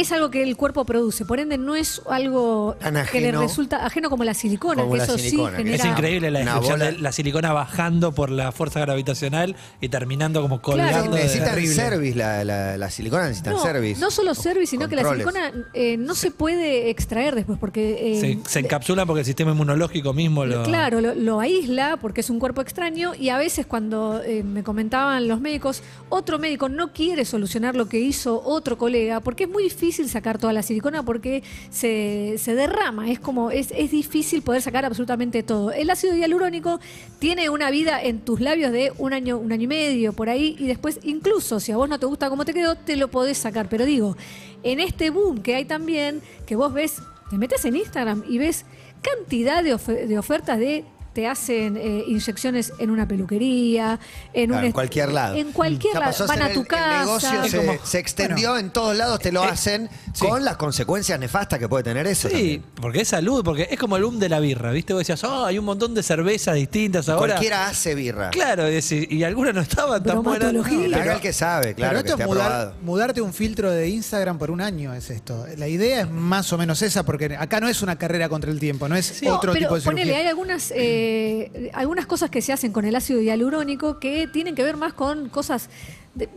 es 0.00 0.12
algo 0.12 0.30
que 0.30 0.42
el 0.42 0.56
cuerpo 0.56 0.84
produce, 0.84 1.24
por 1.24 1.40
ende 1.40 1.58
no 1.58 1.74
es 1.76 2.00
algo 2.08 2.76
Tan 2.80 2.94
que 3.10 3.20
le 3.20 3.28
ajeno. 3.28 3.42
resulta 3.42 3.84
ajeno 3.84 4.10
como 4.10 4.24
la 4.24 4.34
silicona, 4.34 4.82
Como 4.82 4.92
que 4.94 4.98
la 4.98 5.04
eso 5.04 5.18
silicona, 5.18 5.50
sí 5.50 5.56
que 5.56 5.70
genera... 5.70 5.84
Es 5.84 5.90
increíble 5.90 6.30
la 6.30 6.40
Una 6.40 6.50
descripción 6.52 6.78
bola- 6.80 6.92
de 6.92 6.98
la 6.98 7.12
silicona 7.12 7.52
bajando 7.52 8.12
por 8.12 8.30
la 8.30 8.52
fuerza 8.52 8.80
gravitacional 8.80 9.56
y 9.80 9.88
terminando 9.88 10.40
como 10.42 10.62
colgando. 10.62 10.92
Claro. 10.92 11.10
de- 11.12 11.22
Necesitan 11.22 11.48
terrible. 11.54 11.74
service, 11.74 12.16
la, 12.18 12.44
la, 12.44 12.76
la 12.76 12.90
silicona 12.90 13.24
necesitan 13.24 13.54
No, 13.54 13.62
service. 13.62 14.00
no 14.00 14.10
solo 14.10 14.34
service, 14.34 14.66
sino 14.66 14.88
que 14.88 14.96
la 14.96 15.08
silicona 15.10 15.52
eh, 15.74 15.96
no 15.96 16.14
se 16.14 16.30
puede 16.30 16.90
extraer 16.90 17.34
después 17.34 17.58
porque... 17.58 18.12
eh, 18.12 18.20
se, 18.44 18.50
se 18.50 18.58
encapsula 18.60 19.04
porque 19.06 19.20
el 19.20 19.26
sistema 19.26 19.52
inmunológico 19.52 20.12
mismo 20.12 20.44
lo. 20.46 20.62
Claro, 20.62 21.00
lo, 21.00 21.14
lo 21.14 21.40
aísla 21.40 21.96
porque 22.00 22.20
es 22.20 22.30
un 22.30 22.38
cuerpo 22.38 22.60
extraño 22.60 23.14
y 23.14 23.30
a 23.30 23.38
veces 23.38 23.66
cuando 23.66 24.22
eh, 24.22 24.42
me 24.44 24.62
comentaban 24.62 25.26
los 25.26 25.40
médicos, 25.40 25.82
otro 26.08 26.38
médico 26.38 26.68
no 26.68 26.92
quiere 26.92 27.24
solucionar 27.24 27.74
lo 27.74 27.88
que 27.88 27.98
hizo 27.98 28.40
otro 28.44 28.78
colega 28.78 29.20
porque 29.20 29.44
es 29.44 29.50
muy 29.50 29.64
difícil 29.64 29.87
sacar 29.92 30.38
toda 30.38 30.52
la 30.52 30.62
silicona 30.62 31.02
porque 31.02 31.42
se, 31.70 32.36
se 32.38 32.54
derrama, 32.54 33.10
es 33.10 33.18
como, 33.18 33.50
es, 33.50 33.72
es 33.76 33.90
difícil 33.90 34.42
poder 34.42 34.62
sacar 34.62 34.84
absolutamente 34.84 35.42
todo. 35.42 35.72
El 35.72 35.90
ácido 35.90 36.14
hialurónico 36.14 36.80
tiene 37.18 37.50
una 37.50 37.70
vida 37.70 38.02
en 38.02 38.20
tus 38.20 38.40
labios 38.40 38.72
de 38.72 38.92
un 38.98 39.12
año, 39.12 39.38
un 39.38 39.52
año 39.52 39.64
y 39.64 39.66
medio 39.66 40.12
por 40.12 40.28
ahí 40.28 40.56
y 40.58 40.66
después 40.66 41.00
incluso 41.02 41.60
si 41.60 41.72
a 41.72 41.76
vos 41.76 41.88
no 41.88 41.98
te 41.98 42.06
gusta 42.06 42.28
cómo 42.28 42.44
te 42.44 42.54
quedó, 42.54 42.76
te 42.76 42.96
lo 42.96 43.08
podés 43.08 43.38
sacar. 43.38 43.68
Pero 43.68 43.84
digo, 43.84 44.16
en 44.62 44.80
este 44.80 45.10
boom 45.10 45.42
que 45.42 45.54
hay 45.54 45.64
también, 45.64 46.20
que 46.46 46.56
vos 46.56 46.72
ves, 46.72 47.02
te 47.30 47.38
metes 47.38 47.64
en 47.64 47.76
Instagram 47.76 48.24
y 48.28 48.38
ves 48.38 48.64
cantidad 49.02 49.62
de, 49.62 49.76
de 50.06 50.18
ofertas 50.18 50.58
de 50.58 50.84
te 51.18 51.26
hacen 51.26 51.76
eh, 51.76 52.04
inyecciones 52.06 52.72
en 52.78 52.90
una 52.90 53.08
peluquería, 53.08 53.98
en, 54.32 54.46
Claro, 54.50 54.60
un 54.60 54.66
en 54.66 54.72
cualquier 54.72 55.10
lado. 55.12 55.34
En 55.34 55.50
cualquier 55.50 55.94
Ya 55.94 55.98
lado. 56.00 56.26
Van 56.28 56.42
a 56.42 56.46
el- 56.46 56.54
tu 56.54 56.60
el 56.60 56.66
casa. 56.68 56.98
negocio 57.00 57.44
se, 57.48 57.56
como- 57.56 57.78
se 57.84 57.98
extendió 57.98 58.56
en 58.56 58.70
todos 58.70 58.96
lados, 58.96 59.18
te 59.18 59.32
lo 59.32 59.42
Eh, 59.42 59.48
hacen 59.50 59.90
sí. 60.12 60.24
con 60.24 60.44
las 60.44 60.56
consecuencias 60.56 61.18
nefastas 61.18 61.58
que 61.58 61.68
puede 61.68 61.82
tener 61.82 62.06
eso. 62.06 62.28
Sí, 62.28 62.34
también. 62.34 62.64
porque 62.80 63.00
es 63.00 63.08
salud, 63.08 63.42
porque 63.42 63.66
es 63.68 63.76
como 63.80 63.96
el 63.96 64.04
boom 64.04 64.20
de 64.20 64.28
la 64.28 64.38
birra, 64.38 64.70
¿viste? 64.70 64.92
Vos 64.92 65.00
decías, 65.00 65.24
oh, 65.24 65.44
hay 65.44 65.58
un 65.58 65.64
montón 65.64 65.92
de 65.92 66.04
cervezas 66.04 66.54
distintas 66.54 67.08
ahora. 67.08 67.32
Cualquiera 67.34 67.66
hace 67.66 67.96
birra. 67.96 68.30
Claro, 68.30 68.70
y, 68.70 68.78
y 69.10 69.24
algunas 69.24 69.54
no 69.54 69.60
estaban 69.62 70.00
tan 70.04 70.22
buenas. 70.22 70.52
La 70.54 70.62
pero- 70.98 71.12
el 71.14 71.20
que 71.20 71.32
sabe, 71.32 71.74
claro, 71.74 71.96
Pero 72.00 72.08
esto 72.14 72.22
es 72.22 72.28
mudar- 72.28 72.74
mudarte 72.82 73.20
un 73.20 73.34
filtro 73.34 73.72
de 73.72 73.88
Instagram 73.88 74.38
por 74.38 74.52
un 74.52 74.60
año, 74.60 74.94
es 74.94 75.10
esto. 75.10 75.46
La 75.56 75.66
idea 75.66 76.02
es 76.02 76.10
más 76.12 76.52
o 76.52 76.58
menos 76.58 76.80
esa, 76.82 77.02
porque 77.04 77.36
acá 77.36 77.58
no 77.58 77.68
es 77.68 77.82
una 77.82 77.96
carrera 77.98 78.28
contra 78.28 78.52
el 78.52 78.60
tiempo, 78.60 78.88
no 78.88 78.94
es 78.94 79.20
No, 79.24 79.34
otro 79.34 79.52
pero 79.52 79.64
tipo 79.66 79.74
de 79.74 79.80
ponele, 79.82 80.02
cirugía. 80.04 80.22
hay 80.22 80.28
algunas, 80.28 80.70
eh, 80.76 81.07
algunas 81.72 82.06
cosas 82.06 82.30
que 82.30 82.42
se 82.42 82.52
hacen 82.52 82.72
con 82.72 82.84
el 82.84 82.96
ácido 82.96 83.20
hialurónico 83.20 83.98
que 83.98 84.26
tienen 84.26 84.54
que 84.54 84.62
ver 84.62 84.76
más 84.76 84.92
con 84.92 85.28
cosas 85.28 85.70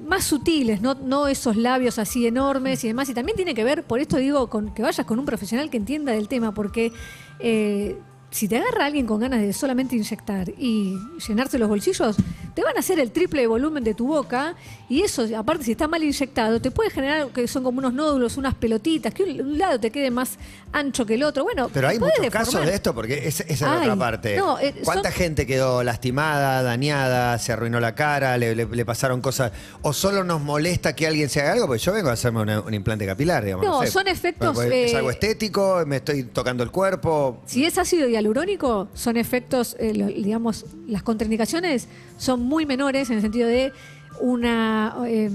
más 0.05 0.23
sutiles, 0.25 0.81
no, 0.81 0.93
no 0.95 1.27
esos 1.27 1.55
labios 1.55 1.97
así 1.97 2.27
enormes 2.27 2.83
y 2.83 2.87
demás. 2.87 3.09
Y 3.09 3.13
también 3.13 3.35
tiene 3.35 3.55
que 3.55 3.63
ver, 3.63 3.83
por 3.83 3.99
esto 3.99 4.17
digo, 4.17 4.47
con 4.47 4.73
que 4.73 4.83
vayas 4.83 5.05
con 5.05 5.19
un 5.19 5.25
profesional 5.25 5.69
que 5.69 5.77
entienda 5.77 6.11
del 6.11 6.27
tema, 6.27 6.53
porque 6.53 6.91
eh, 7.39 7.97
si 8.29 8.47
te 8.47 8.57
agarra 8.57 8.85
alguien 8.85 9.05
con 9.05 9.19
ganas 9.19 9.41
de 9.41 9.53
solamente 9.53 9.95
inyectar 9.95 10.49
y 10.57 10.97
llenarse 11.27 11.57
los 11.57 11.69
bolsillos, 11.69 12.15
te 12.53 12.63
van 12.63 12.75
a 12.75 12.79
hacer 12.79 12.99
el 12.99 13.11
triple 13.11 13.41
de 13.41 13.47
volumen 13.47 13.83
de 13.83 13.93
tu 13.93 14.07
boca 14.07 14.55
y 14.89 15.01
eso, 15.03 15.25
aparte 15.37 15.63
si 15.63 15.71
está 15.71 15.87
mal 15.87 16.03
inyectado, 16.03 16.59
te 16.59 16.69
puede 16.71 16.89
generar 16.89 17.29
que 17.29 17.47
son 17.47 17.63
como 17.63 17.79
unos 17.79 17.93
nódulos, 17.93 18.35
unas 18.37 18.55
pelotitas, 18.55 19.13
que 19.13 19.23
un, 19.23 19.41
un 19.41 19.57
lado 19.57 19.79
te 19.79 19.89
quede 19.89 20.11
más 20.11 20.37
ancho 20.73 21.05
que 21.05 21.13
el 21.15 21.23
otro. 21.23 21.43
Bueno, 21.43 21.69
Pero 21.73 21.87
hay 21.87 21.97
muchos 21.99 22.29
casos 22.29 22.65
de 22.65 22.73
esto, 22.73 22.93
porque 22.93 23.27
es- 23.27 23.39
esa 23.41 23.51
es 23.51 23.61
la 23.61 23.77
otra 23.79 23.95
parte. 23.95 24.35
no, 24.37 24.59
eh, 24.59 24.73
¿Cuánta 24.83 25.09
son- 25.11 25.17
gente 25.17 25.45
quedó 25.47 25.81
lastimada, 25.83 26.61
dañada, 26.61 27.37
se 27.39 27.53
arruinó 27.53 27.79
la 27.79 27.95
cara, 27.95 28.37
le, 28.37 28.53
le- 28.55 28.65
le 28.65 28.85
pasaron 28.85 29.21
cosas? 29.21 29.51
¿O 29.81 29.93
solo 29.93 30.23
nos 30.25 30.41
molesta 30.41 30.93
que 30.95 31.07
alguien 31.07 31.29
se 31.29 31.39
haga 31.41 31.53
algo? 31.53 31.67
Pues 31.67 31.81
yo 31.83 31.93
vengo 31.93 32.09
a 32.09 32.13
hacerme 32.13 32.41
una- 32.41 32.59
un 32.61 32.73
implante 32.73 33.05
capilar, 33.05 33.45
digamos. 33.45 33.65
No, 33.65 33.81
sé. 33.81 33.91
son 33.91 34.07
efectos, 34.07 34.53
Bueno, 34.55 34.73
Es 34.73 34.93
eh, 34.93 34.97
algo 34.97 35.11
estético, 35.11 35.83
me 35.87 35.97
estoy 35.97 36.23
tocando 36.23 36.63
el 36.63 36.71
cuerpo. 36.71 37.39
Si 37.45 37.63
es 37.65 37.77
ácido 37.77 38.07
hialurónico, 38.09 38.89
son 38.93 39.15
efectos, 39.17 39.75
eh, 39.79 39.93
digamos, 39.93 40.65
las 40.87 41.03
contraindicaciones 41.03 41.87
son 42.17 42.40
muy 42.41 42.65
menores 42.65 43.09
en 43.09 43.17
el 43.17 43.21
sentido 43.21 43.47
de 43.47 43.71
una, 44.19 44.95
eh, 45.07 45.29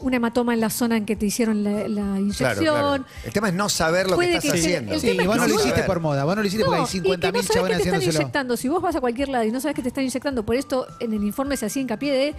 un 0.00 0.14
hematoma 0.14 0.54
en 0.54 0.60
la 0.60 0.70
zona 0.70 0.96
en 0.96 1.04
que 1.06 1.16
te 1.16 1.26
hicieron 1.26 1.64
la, 1.64 1.88
la 1.88 2.02
Claro, 2.02 2.18
inyección. 2.20 2.56
claro. 2.58 3.04
El 3.24 3.32
tema 3.32 3.48
es 3.48 3.54
no 3.54 3.68
saber 3.68 4.04
lo 4.06 4.10
que 4.12 4.16
Puede 4.16 4.36
estás 4.36 4.52
que 4.52 4.58
haciendo. 4.58 4.92
el 4.94 5.00
Sí, 5.00 5.08
y 5.08 5.10
es 5.18 5.26
vos 5.26 5.34
que 5.36 5.40
no 5.40 5.48
lo 5.48 5.54
hiciste 5.54 5.82
por 5.84 6.00
moda, 6.00 6.24
vos 6.24 6.36
no 6.36 6.42
lo 6.42 6.46
hiciste 6.48 6.64
porque 6.64 6.78
No, 6.80 6.86
hay 6.86 6.98
y 6.98 7.00
que 7.02 7.08
50.000 7.08 7.32
no 7.32 7.42
sabes 7.42 7.48
chabones 7.48 7.76
que 7.78 7.82
te 7.82 7.96
están 7.96 8.02
inyectando. 8.14 8.56
Si 8.56 8.68
vos 8.68 8.82
vas 8.82 8.94
a 8.96 9.00
cualquier 9.00 9.28
lado 9.30 9.44
y 9.44 9.50
no 9.50 9.60
sabes 9.60 9.74
que 9.74 9.82
te 9.82 9.88
están 9.88 10.04
inyectando, 10.04 10.44
por 10.44 10.54
esto 10.54 10.86
en 11.00 11.12
el 11.14 11.24
informe 11.24 11.56
se 11.56 11.66
hacía 11.66 11.82
hincapié 11.82 12.12
de 12.12 12.34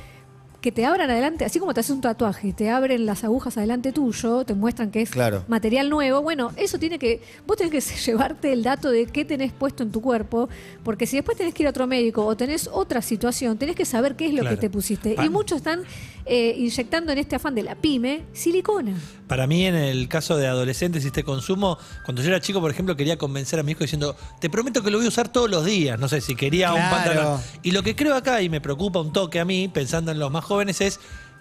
que 0.61 0.71
te 0.73 0.85
abran 0.85 1.09
adelante, 1.09 1.45
así 1.45 1.57
como 1.57 1.73
te 1.73 1.79
haces 1.79 1.91
un 1.91 2.01
tatuaje, 2.01 2.51
te 2.51 2.69
abren 2.69 3.05
las 3.05 3.23
agujas 3.23 3.57
adelante 3.57 3.93
tuyo, 3.93 4.43
te 4.43 4.53
muestran 4.53 4.91
que 4.91 5.01
es 5.01 5.09
Claro. 5.09 5.45
material 5.47 5.89
nuevo. 5.89 6.21
Bueno, 6.21 6.51
eso 6.57 6.77
tiene 6.77 6.99
que, 6.99 7.21
vos 7.47 7.55
tenés 7.57 7.71
que 7.71 7.95
llevarte 8.11 8.51
el 8.51 8.63
dato 8.63 8.91
de 8.91 9.05
qué 9.05 9.23
tenés 9.23 9.53
puesto 9.53 9.83
en 9.83 9.91
tu 9.91 10.01
cuerpo, 10.01 10.49
porque 10.83 11.05
si 11.07 11.15
después 11.15 11.37
tenés 11.37 11.53
que 11.53 11.63
ir 11.63 11.67
a 11.67 11.69
otro 11.69 11.87
médico 11.87 12.25
o 12.25 12.35
tenés 12.35 12.69
otra 12.71 13.01
situación, 13.01 13.57
tenés 13.57 13.75
que 13.77 13.85
saber 13.85 14.15
qué 14.17 14.25
es 14.27 14.33
lo 14.33 14.41
Claro. 14.41 14.55
que 14.57 14.59
te 14.61 14.69
pusiste. 14.69 15.15
Y 15.23 15.29
muchos 15.29 15.57
están 15.59 15.83
eh, 16.25 16.55
inyectando 16.57 17.11
en 17.13 17.19
este 17.19 17.37
afán 17.37 17.55
de 17.55 17.63
la 17.63 17.75
pyme 17.75 18.23
silicona. 18.33 18.93
Para 19.29 19.45
mí, 19.45 19.63
en 19.63 19.75
el 19.75 20.07
caso 20.07 20.37
de 20.37 20.47
adolescentes 20.47 21.03
y 21.03 21.07
este 21.07 21.23
consumo, 21.23 21.77
cuando 22.03 22.23
yo 22.23 22.29
era 22.29 22.41
chico, 22.41 22.59
por 22.59 22.71
ejemplo, 22.71 22.95
quería 22.95 23.15
convencer 23.15 23.59
a 23.59 23.63
mi 23.63 23.73
hijo 23.73 23.81
diciendo, 23.81 24.15
te 24.41 24.49
prometo 24.49 24.81
que 24.81 24.89
lo 24.89 24.97
voy 24.97 25.05
a 25.05 25.09
usar 25.09 25.29
todos 25.29 25.47
los 25.47 25.63
días. 25.63 25.99
No 25.99 26.09
sé 26.09 26.19
si 26.19 26.35
quería 26.35 26.73
un 26.73 26.81
pantalón. 26.89 27.39
Y 27.61 27.69
lo 27.69 27.83
que 27.83 27.95
creo 27.95 28.15
acá, 28.15 28.41
y 28.41 28.49
me 28.49 28.59
preocupa 28.59 28.99
un 28.99 29.13
toque 29.13 29.39
a 29.39 29.45
mí, 29.45 29.67
pensando 29.67 30.11
en 30.11 30.17
los 30.17 30.31
más 30.31 30.43
jóvenes, 30.43 30.81
es. 30.81 30.99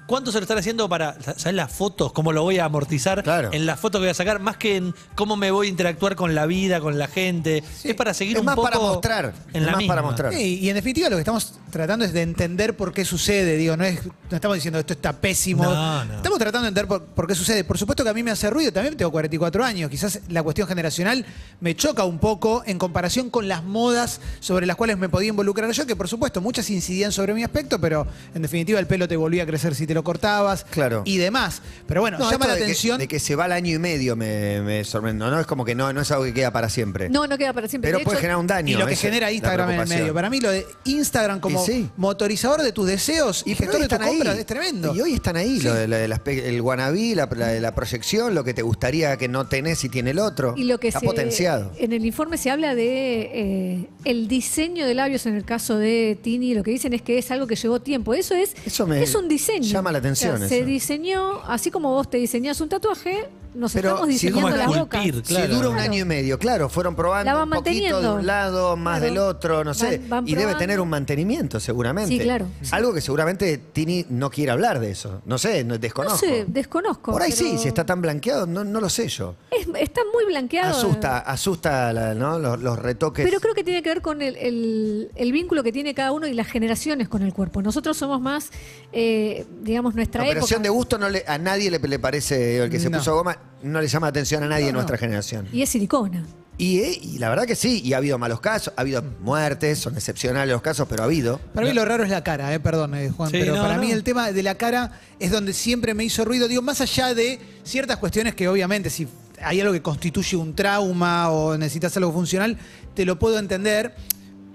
¿Cuánto 0.09 0.33
se 0.33 0.39
lo 0.39 0.45
están 0.45 0.57
haciendo 0.57 0.89
para, 0.89 1.17
¿sabes 1.37 1.53
las 1.53 1.71
fotos? 1.71 2.15
¿Cómo 2.15 2.33
lo 2.33 2.43
voy 2.43 2.59
a 2.59 2.65
amortizar 2.65 3.23
Claro. 3.23 3.51
en 3.53 3.67
las 3.67 3.79
fotos 3.79 3.99
que 3.99 4.05
voy 4.07 4.11
a 4.11 4.15
sacar? 4.15 4.41
Más 4.41 4.57
que 4.57 4.77
en 4.77 4.95
cómo 5.15 5.37
me 5.37 5.51
voy 5.51 5.67
a 5.67 5.71
interactuar 5.71 6.17
con 6.17 6.35
la 6.35 6.47
vida, 6.47 6.81
con 6.81 6.99
la 6.99 7.09
gente. 7.09 7.63
Es 7.85 7.95
para 7.95 8.15
seguir 8.15 8.37
Es 8.37 8.41
un 8.41 8.47
más 8.47 8.55
poco 8.57 8.69
para 8.71 8.79
mostrar, 8.81 9.35
En 9.53 9.61
es 9.61 9.67
la 9.67 9.73
más 9.73 9.85
para 9.85 10.01
mostrar. 10.01 10.33
Sí, 10.33 10.61
y 10.61 10.71
en 10.71 10.77
definitiva 10.77 11.11
lo 11.11 11.17
que 11.17 11.21
estamos 11.21 11.59
tratando 11.71 12.07
es 12.07 12.15
de 12.15 12.23
entender 12.23 12.75
por 12.75 12.95
qué 12.95 13.05
sucede. 13.05 13.59
Digo, 13.59 13.77
no, 13.77 13.85
es, 13.85 14.01
no 14.07 14.35
estamos 14.35 14.55
diciendo 14.55 14.79
esto 14.79 14.95
está 14.95 15.13
pésimo. 15.13 15.65
No, 15.65 16.05
no. 16.07 16.15
Estamos 16.17 16.39
tratando 16.39 16.63
de 16.63 16.69
entender 16.69 16.89
por, 16.89 17.05
por 17.05 17.27
qué 17.27 17.35
sucede. 17.35 17.63
Por 17.65 17.77
supuesto 17.77 18.03
que 18.03 18.09
a 18.09 18.15
mí 18.15 18.23
me 18.23 18.31
hace 18.31 18.49
ruido, 18.49 18.73
también 18.73 18.97
tengo 18.97 19.11
44 19.11 19.63
años. 19.63 19.91
Quizás 19.91 20.21
la 20.31 20.43
cuestión 20.43 20.67
generacional 20.67 21.27
me 21.61 21.77
choca 21.77 22.05
un 22.05 22.19
poco 22.19 22.63
en 22.65 22.79
comparación 22.79 23.29
con 23.29 23.47
las 23.47 23.63
modas 23.63 24.23
sobre 24.41 24.65
las 24.65 24.77
cuales 24.77 24.97
me 24.97 25.11
podía 25.11 25.29
involucrar 25.29 25.71
yo, 25.71 25.87
que 25.87 25.97
por 25.97 26.09
supuesto 26.09 26.41
muchas 26.41 26.71
incidían 26.71 27.13
sobre 27.13 27.35
mi 27.35 27.45
aspecto, 27.45 27.79
pero 27.79 28.07
en 28.35 28.41
definitiva 28.41 28.81
el 28.81 28.87
pelo 28.87 29.07
te 29.07 29.15
volvía 29.19 29.43
a 29.43 29.47
crecer 29.47 29.75
si 29.75 29.87
te 29.87 29.93
lo 29.93 29.98
cortabas 30.05 30.65
Claro. 30.65 31.03
y 31.05 31.19
demás. 31.19 31.63
Pero 31.87 32.01
bueno, 32.01 32.19
No, 32.19 32.31
llama 32.31 32.47
la 32.47 32.53
de 32.55 32.59
que- 32.61 32.65
atención. 32.65 32.99
de 32.99 33.09
que 33.09 33.19
se 33.21 33.35
va 33.37 33.45
al 33.45 33.53
año 33.53 33.75
y 33.75 33.79
medio 33.79 34.17
me, 34.17 34.61
me 34.63 34.85
sorprende. 34.85 35.25
No 35.25 35.41
es 35.41 35.47
como 35.47 35.65
que 35.65 35.75
no, 35.75 35.93
no 35.93 36.01
es 36.01 36.11
algo 36.11 36.25
que 36.25 36.35
queda 36.35 36.51
para 36.53 36.69
siempre. 36.69 37.09
No, 37.09 37.27
no 37.27 37.39
queda 37.39 37.53
para 37.53 37.69
siempre. 37.69 37.89
Pero 37.89 37.99
De 37.99 38.05
puede 38.05 38.17
hecho, 38.17 38.21
generar 38.23 38.39
un 38.39 38.47
daño. 38.47 38.75
Y 38.77 38.81
lo 38.81 38.87
que 38.87 38.97
genera 38.97 39.27
la 39.27 39.33
Instagram 39.33 39.71
en 39.71 39.81
el 39.81 39.89
medio. 39.89 40.15
Para 40.15 40.31
mí 40.31 40.41
lo 40.41 40.51
de 40.51 40.67
Instagram 40.85 41.41
como 41.41 41.65
sí. 41.65 41.89
motorizador 41.97 42.63
de 42.63 42.73
tus 42.73 42.87
deseos 42.87 43.43
y, 43.47 43.51
gestor 43.55 43.67
de 43.69 43.73
tus 43.75 43.83
están 43.85 44.03
ahí. 44.03 44.09
compras 44.17 44.39
es 44.39 44.47
tremendo. 44.47 44.95
Y 44.95 45.01
hoy 45.01 45.15
están 45.15 45.37
ahí, 45.37 45.61
lo 45.61 45.75
de, 45.75 45.89
lo 45.89 45.97
del 45.97 46.13
aspe- 46.13 46.43
el 46.45 46.61
wannabe, 46.61 47.15
la, 47.15 47.29
la- 47.37 47.53
la 47.61 47.75
proyección, 47.75 48.35
lo 48.35 48.45
que 48.45 48.55
te 48.55 48.63
gustaría 48.63 49.17
que 49.17 49.29
no 49.29 49.47
tenés 49.47 49.83
y 49.85 49.89
tiene 49.89 50.11
el 50.11 50.19
otro. 50.19 50.55
Y 50.57 50.65
lo 50.65 50.79
que 50.79 50.89
Está 50.89 51.01
se- 51.01 51.07
potenciado. 51.07 51.73
En 51.79 51.93
el 51.93 52.05
informe 52.05 52.39
se 52.39 52.51
habla 52.51 52.75
de 52.75 53.21
eh, 53.33 53.89
el 54.05 54.29
diseño 54.29 54.87
de 54.87 54.95
labios 54.95 55.27
en 55.27 55.35
el 55.37 55.45
caso 55.45 55.77
de 55.79 56.19
Tini. 56.23 56.55
Lo 56.55 56.63
que 56.63 56.71
dicen 56.71 56.93
es 56.93 57.03
que 57.03 57.19
es 57.19 57.31
algo 57.31 57.47
que 57.47 57.57
llevó 57.57 57.81
tiempo. 57.81 58.15
Eso 58.15 58.35
es, 58.35 58.55
Eso 58.65 58.87
me 58.87 59.03
es 59.03 59.15
un 59.15 59.29
diseño. 59.29 59.69
Llama 59.89 59.93
la 59.93 59.99
atención 59.99 60.35
O 60.35 60.39
sea, 60.39 60.49
se 60.49 60.65
diseñó, 60.65 61.41
así 61.45 61.71
como 61.71 61.91
vos 61.93 62.09
te 62.09 62.19
diseñás 62.19 62.61
un 62.61 62.69
tatuaje, 62.69 63.29
nos 63.55 63.73
Pero 63.73 63.89
estamos 63.91 64.07
si 64.09 64.13
diseñando 64.15 64.49
dura- 64.51 64.57
la 64.57 64.67
boca. 64.67 64.99
esculpir, 65.03 65.27
Si 65.27 65.35
claro. 65.35 65.55
dura 65.55 65.69
un 65.69 65.75
Claro. 65.75 65.91
año 65.93 66.01
y 66.03 66.05
medio, 66.05 66.39
claro, 66.39 66.69
fueron 66.69 66.95
probando 66.97 67.33
La 67.33 67.43
un 67.43 67.51
poquito 67.51 67.65
de 67.71 67.71
manteniendo. 67.81 68.15
un 68.17 68.27
lado, 68.27 68.77
más 68.77 68.99
Claro. 68.99 69.15
del 69.15 69.19
otro, 69.23 69.65
no 69.65 69.75
sé. 69.75 69.99
Van- 69.99 70.09
van 70.09 70.29
y 70.29 70.35
debe 70.35 70.55
tener 70.55 70.81
un 70.81 70.89
mantenimiento, 70.89 71.61
seguramente. 71.61 72.11
Sí, 72.13 72.21
claro. 72.21 72.47
Algo 72.71 72.93
que 72.95 73.01
seguramente 73.01 73.59
Tini 73.59 74.07
no 74.09 74.31
quiere 74.31 74.53
hablar 74.53 74.81
de 74.81 74.91
eso. 74.91 75.23
No 75.27 75.39
sé, 75.39 75.65
no, 75.65 75.75
No 75.75 75.79
desconozco. 75.79 76.19
sé, 76.19 76.45
desconozco. 76.47 77.13
Por 77.13 77.23
ahí 77.23 77.33
pero 77.37 77.51
sí, 77.51 77.59
si 77.59 77.69
está 77.69 77.85
tan 77.87 78.01
blanqueado, 78.03 78.47
no, 78.47 78.65
no 78.65 78.81
lo 78.81 78.89
sé 78.89 79.09
yo. 79.09 79.35
es- 79.51 79.67
está 79.81 80.01
muy 80.13 80.25
blanqueado. 80.27 80.77
Asusta, 80.77 81.19
asusta 81.19 81.93
la- 81.93 82.15
¿no? 82.15 82.39
los, 82.39 82.61
los 82.61 82.79
retoques. 82.79 83.25
Pero 83.27 83.41
creo 83.41 83.55
que 83.55 83.65
tiene 83.65 83.83
que 83.83 83.89
ver 83.89 84.03
con 84.03 84.23
el, 84.23 84.37
el- 84.37 85.11
el 85.17 85.33
vínculo 85.33 85.63
que 85.63 85.73
tiene 85.73 85.95
cada 85.95 86.13
uno 86.13 86.27
y 86.27 86.35
las 86.35 86.47
generaciones 86.47 87.09
con 87.09 87.23
el 87.23 87.33
cuerpo. 87.33 87.63
Nosotros 87.63 87.97
somos 87.97 88.21
más, 88.21 88.51
eh, 88.93 89.47
digamos, 89.63 89.95
nuestra 89.95 90.23
La 90.23 90.29
operación 90.31 90.59
época. 90.59 90.63
de 90.63 90.69
gusto 90.71 90.99
no 90.99 91.09
le, 91.09 91.25
a 91.27 91.39
nadie 91.39 91.71
le, 91.71 91.79
le 91.79 91.99
parece, 91.99 92.59
el 92.63 92.71
que 92.71 92.79
se 92.81 92.91
No. 92.91 92.99
puso 92.99 93.15
goma, 93.15 93.38
no 93.63 93.81
le 93.81 93.89
llama 93.89 94.07
la 94.07 94.11
atención 94.11 94.43
a 94.45 94.49
nadie 94.49 94.65
No, 94.65 94.69
en 94.71 94.75
nuestra 94.75 94.97
no. 94.97 95.01
generación. 95.01 95.49
Y 95.53 95.63
es 95.63 95.69
silicona. 95.71 96.25
Y, 96.61 96.81
eh, 96.81 96.99
y 97.01 97.19
la 97.19 97.29
verdad 97.29 97.47
que 97.47 97.55
sí, 97.55 97.81
y 97.85 97.93
ha 97.93 97.99
habido 97.99 98.19
malos 98.19 98.41
casos, 98.41 98.73
ha 98.77 98.81
habido 98.81 99.01
muertes, 99.21 99.79
son 99.79 99.95
excepcionales 99.95 100.53
los 100.53 100.61
casos, 100.61 100.89
pero 100.91 101.03
ha 101.03 101.07
habido. 101.07 101.39
Para 101.55 101.69
mí 101.69 101.73
lo 101.73 101.85
raro 101.85 102.03
es 102.03 102.11
la 102.11 102.25
cara, 102.25 102.53
eh, 102.53 102.59
perdón, 102.59 102.95
eh, 102.97 103.11
Juan, 103.11 103.31
Sí, 103.31 103.37
pero 103.39 103.55
no, 103.55 103.63
para 103.63 103.77
no. 103.77 103.83
mí 103.83 103.93
el 103.93 104.03
tema 104.03 104.33
de 104.33 104.43
la 104.43 104.57
cara 104.57 104.91
es 105.21 105.31
donde 105.31 105.53
siempre 105.53 105.95
me 105.95 106.03
hizo 106.05 106.25
ruido. 106.25 106.49
Digo, 106.49 106.61
más 106.63 106.81
allá 106.81 107.15
de 107.15 107.39
ciertas 107.63 107.99
cuestiones 107.99 108.35
que 108.35 108.49
obviamente 108.49 108.91
si 108.91 109.07
hay 109.41 109.61
algo 109.61 109.73
que 109.73 109.83
constituye 109.83 110.37
un 110.37 110.57
trauma 110.57 111.31
o 111.31 111.57
necesitas 111.57 111.97
algo 111.97 112.13
funcional, 112.13 112.59
te 112.95 113.05
lo 113.05 113.21
puedo 113.21 113.39
entender. 113.39 113.95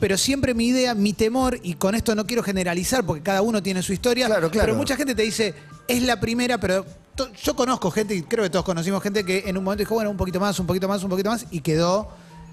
Pero 0.02 0.18
siempre 0.18 0.54
mi 0.54 0.68
idea, 0.68 0.96
mi 0.96 1.14
temor, 1.14 1.58
y 1.64 1.76
con 1.76 1.96
esto 1.96 2.14
no 2.16 2.28
quiero 2.28 2.44
generalizar 2.44 3.06
porque 3.06 3.24
cada 3.24 3.42
uno 3.42 3.64
tiene 3.64 3.82
su 3.82 3.94
historia, 3.94 4.26
Claro, 4.26 4.52
claro. 4.52 4.66
pero 4.68 4.78
mucha 4.78 4.98
gente 4.98 5.16
te 5.16 5.22
dice, 5.22 5.54
es 5.88 6.02
la 6.04 6.20
primera, 6.20 6.58
pero 6.60 6.86
yo 7.44 7.56
conozco 7.56 7.92
gente, 7.92 8.16
y 8.16 8.24
creo 8.24 8.44
que 8.44 8.50
todos 8.50 8.66
conocimos 8.66 9.02
gente 9.04 9.24
que 9.24 9.44
en 9.48 9.58
un 9.58 9.64
momento 9.64 9.82
dijo, 9.82 9.94
bueno, 9.96 10.10
un 10.10 10.18
poquito 10.18 10.40
más, 10.40 10.60
un 10.60 10.66
poquito 10.68 10.88
más, 10.88 11.04
un 11.04 11.10
poquito 11.10 11.30
más, 11.30 11.46
y 11.52 11.62
quedó 11.62 12.10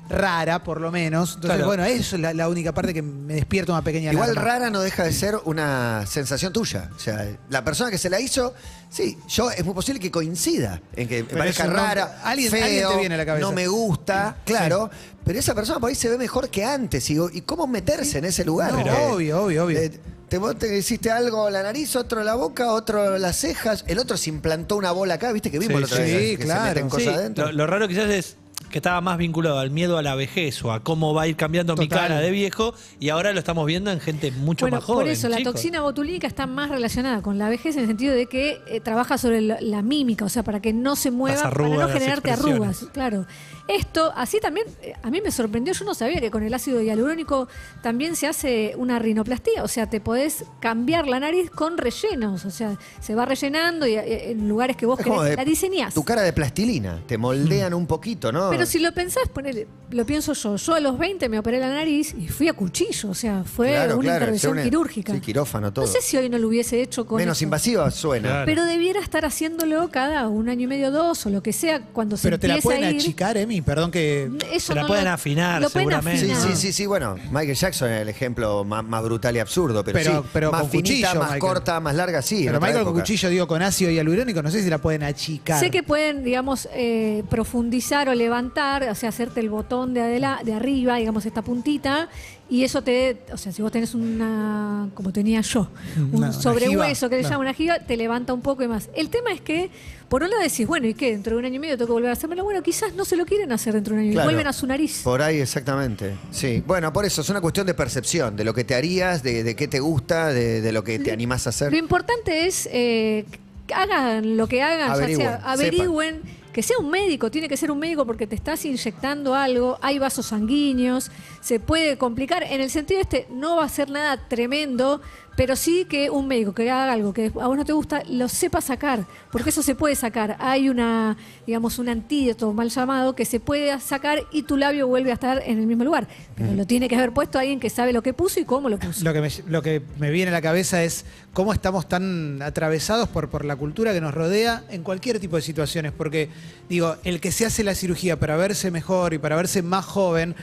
rara, 0.08 0.64
por 0.64 0.80
lo 0.80 0.90
menos. 0.90 1.34
Entonces, 1.36 1.50
Claro. 1.56 1.66
bueno, 1.66 1.84
eso 1.84 2.16
es 2.16 2.22
la, 2.22 2.34
la 2.34 2.48
única 2.48 2.72
parte 2.74 2.92
que 2.92 3.00
me 3.00 3.34
despierta 3.34 3.72
una 3.72 3.82
pequeña 3.82 4.12
Igual 4.12 4.30
alarma. 4.30 4.50
rara 4.50 4.70
no 4.70 4.80
deja 4.80 5.04
de 5.04 5.12
ser 5.12 5.38
una 5.44 6.04
sensación 6.06 6.52
tuya. 6.52 6.90
O 6.96 6.98
sea, 6.98 7.28
la 7.48 7.64
persona 7.64 7.92
que 7.92 7.98
se 7.98 8.10
la 8.10 8.18
hizo, 8.18 8.52
sí, 8.90 9.16
yo 9.28 9.52
es 9.52 9.64
muy 9.64 9.72
posible 9.72 10.00
que 10.00 10.10
coincida 10.10 10.80
en 10.96 11.06
que 11.06 11.18
me 11.22 11.24
Pero 11.28 11.38
parezca 11.38 11.66
rara, 11.66 12.20
alguien- 12.24 12.50
feo, 12.50 12.64
alguien 12.64 12.88
te 12.88 12.96
viene 12.98 13.14
a 13.14 13.18
la 13.18 13.26
cabeza. 13.26 13.46
no 13.46 13.52
me 13.52 13.68
gusta, 13.68 14.36
claro. 14.44 14.90
Pero 15.24 15.38
esa 15.38 15.54
persona 15.54 15.78
por 15.78 15.88
ahí 15.90 15.94
se 15.94 16.08
ve 16.08 16.18
mejor 16.18 16.48
que 16.50 16.64
antes. 16.64 17.08
Y, 17.08 17.16
¿y 17.32 17.42
cómo 17.42 17.68
meterse 17.68 18.18
en 18.18 18.24
ese 18.24 18.44
lugar? 18.44 18.72
No, 18.72 18.80
Eh, 18.80 19.06
obvio, 19.12 19.42
obvio, 19.44 19.64
obvio. 19.64 19.78
eh, 19.78 20.00
te, 20.30 20.38
vos 20.38 20.56
te 20.58 20.78
hiciste 20.78 21.10
algo 21.10 21.48
en 21.48 21.52
la 21.52 21.62
nariz, 21.62 21.94
otro 21.96 22.20
en 22.20 22.26
la 22.26 22.34
boca, 22.36 22.72
otro 22.72 23.16
en 23.16 23.20
las 23.22 23.36
cejas, 23.36 23.84
el 23.86 23.98
otro 23.98 24.16
se 24.16 24.30
implantó 24.30 24.76
una 24.76 24.92
bola 24.92 25.14
acá, 25.14 25.30
¿viste 25.32 25.50
que 25.50 25.58
vimos 25.58 25.74
Sí, 25.74 25.80
la 25.80 25.86
otra 25.86 26.06
sí, 26.06 26.12
vez? 26.12 26.38
Que 26.38 26.44
claro. 26.44 26.62
se 26.62 26.68
meten 26.68 26.88
cosas 26.88 27.02
Sí, 27.08 27.14
adentro. 27.18 27.46
lo, 27.46 27.52
lo 27.52 27.66
raro 27.66 27.86
quizás 27.88 28.08
es 28.10 28.36
que 28.70 28.78
estaba 28.78 29.00
más 29.00 29.18
vinculado 29.18 29.58
al 29.58 29.70
miedo 29.70 29.98
a 29.98 30.02
la 30.02 30.14
vejez 30.14 30.64
o 30.64 30.72
a 30.72 30.80
cómo 30.80 31.12
va 31.12 31.22
a 31.22 31.26
ir 31.28 31.36
cambiando 31.36 31.76
mi 31.76 31.88
cara 31.88 32.18
de 32.20 32.30
viejo 32.30 32.72
y 32.98 33.08
ahora 33.10 33.32
lo 33.32 33.38
estamos 33.38 33.66
viendo 33.66 33.90
en 33.90 34.00
gente 34.00 34.30
mucho 34.30 34.64
Bueno, 34.64 34.76
más 34.78 34.84
joven. 34.84 35.04
por 35.06 35.08
eso 35.12 35.28
la 35.28 35.42
toxina 35.42 35.80
botulínica 35.82 36.26
está 36.26 36.46
más 36.46 36.70
relacionada 36.70 37.20
con 37.22 37.36
la 37.38 37.48
vejez 37.48 37.74
en 37.76 37.82
el 37.82 37.88
sentido 37.88 38.14
de 38.14 38.26
que 38.26 38.60
eh, 38.68 38.80
trabaja 38.80 39.18
sobre 39.18 39.40
la, 39.40 39.60
la 39.60 39.82
mímica, 39.82 40.24
o 40.24 40.28
sea, 40.28 40.42
para 40.42 40.60
que 40.60 40.72
no 40.72 40.96
se 40.96 41.10
mueva, 41.10 41.42
para 41.50 41.68
no 41.68 41.88
generarte 41.88 42.30
arrugas. 42.30 42.86
Claro. 42.92 43.26
Esto, 43.68 44.12
así 44.16 44.40
también, 44.40 44.66
eh, 44.82 44.94
a 45.02 45.10
mí 45.10 45.20
me 45.20 45.30
sorprendió, 45.30 45.72
yo 45.74 45.84
no 45.84 45.94
sabía 45.94 46.20
que 46.20 46.30
con 46.30 46.42
el 46.42 46.52
ácido 46.52 46.80
hialurónico 46.80 47.46
también 47.82 48.16
se 48.16 48.26
hace 48.26 48.74
una 48.76 48.98
rinoplastía, 48.98 49.62
o 49.62 49.68
sea, 49.68 49.88
te 49.88 50.00
podés 50.00 50.44
cambiar 50.60 51.06
la 51.06 51.20
nariz 51.20 51.50
con 51.50 51.78
rellenos, 51.78 52.44
o 52.44 52.50
sea, 52.50 52.76
se 53.00 53.14
va 53.14 53.26
rellenando 53.26 53.86
y 53.86 53.94
eh, 53.94 54.30
en 54.32 54.48
lugares 54.48 54.76
que 54.76 54.86
vos 54.86 54.98
querés, 54.98 55.22
de- 55.22 55.36
la 55.36 55.44
diseñás. 55.44 55.94
Tu 55.94 56.02
cara 56.04 56.22
de 56.22 56.32
plastilina, 56.32 57.00
te 57.06 57.16
moldean 57.16 57.72
un 57.74 57.86
poquito, 57.86 58.32
¿no? 58.32 58.50
Pero 58.50 58.59
si 58.66 58.78
lo 58.78 58.92
pensás, 58.92 59.28
ponele, 59.32 59.66
lo 59.90 60.06
pienso 60.06 60.32
yo. 60.32 60.56
Yo 60.56 60.74
a 60.74 60.80
los 60.80 60.98
20 60.98 61.28
me 61.28 61.38
operé 61.38 61.58
la 61.60 61.68
nariz 61.68 62.14
y 62.18 62.28
fui 62.28 62.48
a 62.48 62.52
cuchillo, 62.52 63.10
o 63.10 63.14
sea, 63.14 63.44
fue 63.44 63.68
Claro, 63.70 63.94
una 63.94 64.02
claro, 64.02 64.16
intervención 64.18 64.52
una- 64.52 64.62
quirúrgica. 64.62 65.12
Sí, 65.14 65.20
quirófano, 65.20 65.72
todo. 65.72 65.84
No 65.86 65.90
sé 65.90 66.00
si 66.02 66.16
hoy 66.16 66.28
no 66.28 66.38
lo 66.38 66.48
hubiese 66.48 66.80
hecho 66.82 67.06
con 67.06 67.18
Menos 67.18 67.38
eso. 67.38 67.44
invasiva 67.44 67.90
suena. 67.90 68.28
Claro. 68.28 68.46
Pero 68.46 68.64
debiera 68.64 69.00
estar 69.00 69.24
haciéndolo 69.24 69.88
cada 69.90 70.28
un 70.28 70.48
año 70.48 70.64
y 70.64 70.66
medio, 70.66 70.90
dos, 70.90 71.26
o 71.26 71.30
lo 71.30 71.42
que 71.42 71.52
sea, 71.52 71.80
cuando 71.92 72.16
se 72.16 72.24
Pero 72.24 72.38
te 72.38 72.48
la 72.48 72.54
empieza 72.54 72.64
pueden 72.68 72.84
a 72.84 72.90
ir. 72.90 72.96
achicar, 73.00 73.36
Emi, 73.36 73.60
perdón 73.62 73.90
que... 73.90 74.30
Eso 74.52 74.68
Se 74.68 74.74
la 74.74 74.82
no 74.82 74.86
pueden 74.88 75.04
lo- 75.06 75.10
afinar, 75.12 75.60
lo 75.62 75.70
pueden 75.70 75.88
seguramente. 75.88 76.24
Sí, 76.26 76.30
afinar. 76.32 76.56
sí, 76.56 76.62
sí, 76.68 76.72
sí, 76.72 76.86
bueno, 76.86 77.16
Michael 77.30 77.54
Jackson 77.54 77.90
es 77.90 78.02
el 78.02 78.08
ejemplo 78.08 78.64
más, 78.64 78.84
más 78.84 79.02
brutal 79.02 79.34
y 79.36 79.38
absurdo, 79.40 79.82
pero, 79.84 79.98
Pero- 79.98 80.22
sí, 80.22 80.28
pero 80.32 80.52
más 80.52 80.60
con 80.62 80.70
finita, 80.70 80.88
cuchillo, 80.90 81.08
más 81.20 81.32
Michael. 81.32 81.40
corta, 81.40 81.80
más 81.80 81.94
larga, 81.94 82.22
sí. 82.22 82.36
en 82.40 82.44
Pero 82.46 82.56
otra 82.58 82.68
Michael 82.68 82.84
con 82.84 82.92
época. 82.92 83.02
cuchillo, 83.02 83.28
digo, 83.28 83.46
con 83.48 83.62
ácido 83.62 83.90
hialurónico, 83.90 84.42
no 84.42 84.50
sé 84.50 84.62
si 84.62 84.70
la 84.70 84.78
pueden 84.78 85.02
achicar. 85.02 85.60
Sé 85.60 85.70
que 85.70 85.82
pueden, 85.82 86.22
digamos, 86.24 86.68
eh, 86.74 87.24
profundizar 87.30 88.08
o 88.08 88.14
levantar, 88.50 88.88
o 88.90 88.94
sea, 88.94 89.08
hacerte 89.10 89.40
el 89.40 89.48
botón 89.50 89.94
de, 89.94 90.00
adela- 90.00 90.40
de 90.44 90.52
arriba, 90.54 90.96
digamos, 90.96 91.24
esta 91.26 91.42
puntita, 91.42 92.08
y 92.48 92.64
eso 92.64 92.82
te, 92.82 93.18
o 93.32 93.36
sea, 93.36 93.52
si 93.52 93.62
vos 93.62 93.70
tenés 93.70 93.94
una, 93.94 94.88
como 94.94 95.12
tenía 95.12 95.40
yo, 95.40 95.68
un 95.96 96.16
una 96.16 96.32
sobrehueso 96.32 97.08
que 97.08 97.16
le 97.16 97.20
claro. 97.22 97.34
llama 97.34 97.42
una 97.42 97.54
jiba, 97.54 97.78
te 97.78 97.96
levanta 97.96 98.32
un 98.34 98.40
poco 98.40 98.62
y 98.64 98.68
más. 98.68 98.88
El 98.94 99.08
tema 99.08 99.32
es 99.32 99.40
que, 99.40 99.70
por 100.08 100.22
un 100.24 100.30
lado 100.30 100.42
decís, 100.42 100.66
bueno, 100.66 100.88
¿y 100.88 100.94
qué? 100.94 101.12
Dentro 101.12 101.34
de 101.34 101.38
un 101.38 101.44
año 101.44 101.54
y 101.56 101.58
medio 101.60 101.76
tengo 101.76 101.86
que 101.86 101.92
volver 101.92 102.10
a 102.10 102.14
hacérmelo. 102.14 102.42
Bueno, 102.42 102.60
quizás 102.62 102.94
no 102.94 103.04
se 103.04 103.14
lo 103.16 103.24
quieren 103.24 103.52
hacer 103.52 103.74
dentro 103.74 103.94
de 103.94 104.00
un 104.00 104.02
año 104.02 104.10
y 104.10 104.14
Claro. 104.14 104.26
vuelven 104.30 104.46
a 104.48 104.52
su 104.52 104.66
nariz. 104.66 105.02
Por 105.04 105.22
ahí, 105.22 105.38
exactamente. 105.40 106.16
Sí. 106.32 106.62
Bueno, 106.66 106.92
por 106.92 107.04
eso, 107.04 107.20
es 107.20 107.28
una 107.30 107.40
cuestión 107.40 107.66
de 107.68 107.74
percepción, 107.74 108.34
de 108.34 108.42
lo 108.44 108.52
que 108.52 108.64
te 108.64 108.74
harías, 108.74 109.22
de, 109.22 109.44
de 109.44 109.54
qué 109.54 109.68
te 109.68 109.78
gusta, 109.78 110.32
de, 110.32 110.60
de 110.60 110.72
lo 110.72 110.82
que 110.82 110.98
te 110.98 111.12
animás 111.12 111.46
a 111.46 111.50
hacer. 111.50 111.70
Lo 111.70 111.78
importante 111.78 112.46
es 112.46 112.66
que 112.66 113.24
hagan 113.72 114.36
lo 114.36 114.48
que 114.48 114.60
hagan, 114.62 114.90
Averigüen, 114.90 115.28
ya 115.28 115.38
sea 115.40 115.52
averigüen, 115.52 116.20
que 116.52 116.62
sea 116.62 116.78
un 116.78 116.90
médico, 116.90 117.30
tiene 117.30 117.48
que 117.48 117.56
ser 117.56 117.70
un 117.70 117.78
médico 117.78 118.04
porque 118.04 118.26
te 118.26 118.34
estás 118.34 118.64
inyectando 118.64 119.34
algo, 119.34 119.78
hay 119.82 119.98
vasos 119.98 120.26
sanguíneos, 120.26 121.10
se 121.40 121.60
puede 121.60 121.96
complicar. 121.96 122.42
En 122.42 122.60
el 122.60 122.70
sentido 122.70 123.00
este, 123.00 123.26
no 123.30 123.56
va 123.56 123.64
a 123.64 123.68
ser 123.68 123.90
nada 123.90 124.28
tremendo, 124.28 125.00
pero 125.36 125.56
sí 125.56 125.86
que 125.88 126.10
un 126.10 126.28
médico 126.28 126.52
que 126.52 126.70
haga 126.70 126.92
algo 126.92 127.12
que 127.12 127.26
a 127.26 127.46
vos 127.46 127.56
no 127.56 127.64
te 127.64 127.72
gusta, 127.72 128.02
lo 128.08 128.28
sepa 128.28 128.60
sacar, 128.60 129.06
porque 129.30 129.50
eso 129.50 129.62
se 129.62 129.74
puede 129.74 129.94
sacar. 129.94 130.36
Hay 130.38 130.68
una, 130.68 131.16
digamos, 131.46 131.78
un 131.78 131.88
antídoto 131.88 132.52
mal 132.52 132.70
llamado 132.70 133.14
que 133.14 133.24
se 133.24 133.40
puede 133.40 133.78
sacar 133.80 134.24
y 134.32 134.42
tu 134.42 134.56
labio 134.56 134.86
vuelve 134.86 135.10
a 135.10 135.14
estar 135.14 135.42
en 135.44 135.58
el 135.58 135.66
mismo 135.66 135.84
lugar. 135.84 136.08
Pero 136.36 136.52
lo 136.54 136.66
tiene 136.66 136.88
que 136.88 136.96
haber 136.96 137.12
puesto 137.12 137.38
alguien 137.38 137.60
que 137.60 137.70
sabe 137.70 137.92
lo 137.92 138.02
que 138.02 138.12
puso 138.12 138.40
y 138.40 138.44
cómo 138.44 138.68
lo 138.68 138.78
puso. 138.78 139.04
Lo 139.04 139.12
que, 139.12 139.20
me, 139.20 139.30
lo 139.46 139.62
que 139.62 139.82
me 139.98 140.10
viene 140.10 140.30
a 140.30 140.32
la 140.32 140.42
cabeza 140.42 140.82
es 140.82 141.04
cómo 141.32 141.52
estamos 141.52 141.88
tan 141.88 142.42
atravesados 142.42 143.08
por, 143.08 143.30
por 143.30 143.44
la 143.44 143.56
cultura 143.56 143.92
que 143.92 144.00
nos 144.00 144.14
rodea 144.14 144.64
en 144.70 144.82
cualquier 144.82 145.20
tipo 145.20 145.36
de 145.36 145.42
situaciones. 145.42 145.92
Porque, 145.92 146.28
digo, 146.68 146.96
el 147.04 147.20
que 147.20 147.32
se 147.32 147.46
hace 147.46 147.64
la 147.64 147.74
cirugía 147.74 148.18
para 148.18 148.36
verse 148.36 148.70
mejor 148.70 149.14
y 149.14 149.18
para 149.18 149.36
verse 149.36 149.62
más 149.62 149.84
joven, 149.84 150.34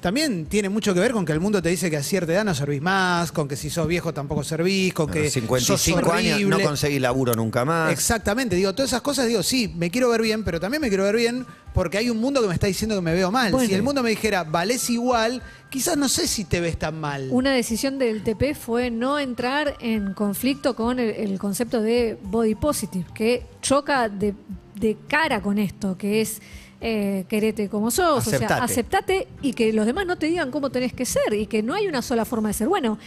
también 0.00 0.46
tiene 0.46 0.68
mucho 0.68 0.94
que 0.94 1.00
ver 1.00 1.12
con 1.12 1.24
que 1.24 1.32
el 1.32 1.40
mundo 1.40 1.60
te 1.60 1.68
dice 1.68 1.90
que 1.90 1.96
a 1.96 2.02
cierta 2.02 2.32
edad 2.32 2.44
no 2.44 2.54
servís 2.54 2.80
más, 2.80 3.32
con 3.32 3.48
que 3.48 3.56
si 3.56 3.70
sos 3.70 3.86
viejo 3.86 4.14
tampoco 4.14 4.44
servís, 4.44 4.94
con 4.94 5.10
A 5.10 5.12
que 5.12 5.24
los 5.24 5.32
55 5.32 6.00
sos 6.00 6.12
años 6.12 6.40
no 6.42 6.60
conseguís 6.60 7.00
laburo 7.00 7.34
nunca 7.34 7.64
más. 7.64 7.92
Exactamente, 7.92 8.56
digo, 8.56 8.72
todas 8.72 8.90
esas 8.90 9.02
cosas, 9.02 9.26
digo, 9.26 9.42
sí, 9.42 9.72
me 9.76 9.90
quiero 9.90 10.08
ver 10.08 10.22
bien, 10.22 10.44
pero 10.44 10.60
también 10.60 10.80
me 10.80 10.88
quiero 10.88 11.04
ver 11.04 11.16
bien 11.16 11.46
porque 11.74 11.98
hay 11.98 12.10
un 12.10 12.18
mundo 12.18 12.40
que 12.40 12.48
me 12.48 12.54
está 12.54 12.66
diciendo 12.66 12.96
que 12.96 13.02
me 13.02 13.12
veo 13.12 13.30
mal. 13.30 13.52
Bueno. 13.52 13.68
Si 13.68 13.74
el 13.74 13.82
mundo 13.82 14.02
me 14.02 14.10
dijera, 14.10 14.44
valés 14.44 14.90
igual, 14.90 15.42
quizás 15.70 15.96
no 15.96 16.08
sé 16.08 16.26
si 16.26 16.44
te 16.44 16.60
ves 16.60 16.78
tan 16.78 16.98
mal. 16.98 17.28
Una 17.30 17.52
decisión 17.52 17.98
del 17.98 18.22
TP 18.22 18.54
fue 18.54 18.90
no 18.90 19.18
entrar 19.18 19.76
en 19.80 20.12
conflicto 20.14 20.74
con 20.74 20.98
el, 20.98 21.10
el 21.10 21.38
concepto 21.38 21.80
de 21.80 22.18
body 22.22 22.54
positive, 22.54 23.04
que 23.14 23.46
choca 23.62 24.08
de, 24.08 24.34
de 24.74 24.96
cara 25.08 25.40
con 25.40 25.58
esto, 25.58 25.96
que 25.96 26.20
es 26.20 26.40
eh, 26.80 27.24
querete 27.28 27.68
como 27.68 27.90
sos, 27.90 28.26
o 28.26 28.30
sea, 28.30 28.38
Aceptate. 28.38 28.62
aceptate 28.62 29.28
y 29.42 29.52
que 29.52 29.72
los 29.72 29.84
demás 29.86 30.06
no 30.06 30.16
te 30.16 30.26
digan 30.26 30.50
cómo 30.50 30.70
tenés 30.70 30.92
que 30.92 31.04
ser 31.04 31.34
y 31.34 31.46
que 31.46 31.62
no 31.62 31.74
hay 31.74 31.86
una 31.88 32.02
sola 32.02 32.24
forma 32.24 32.48
de 32.48 32.54
ser. 32.54 32.68
Bueno, 32.68 32.98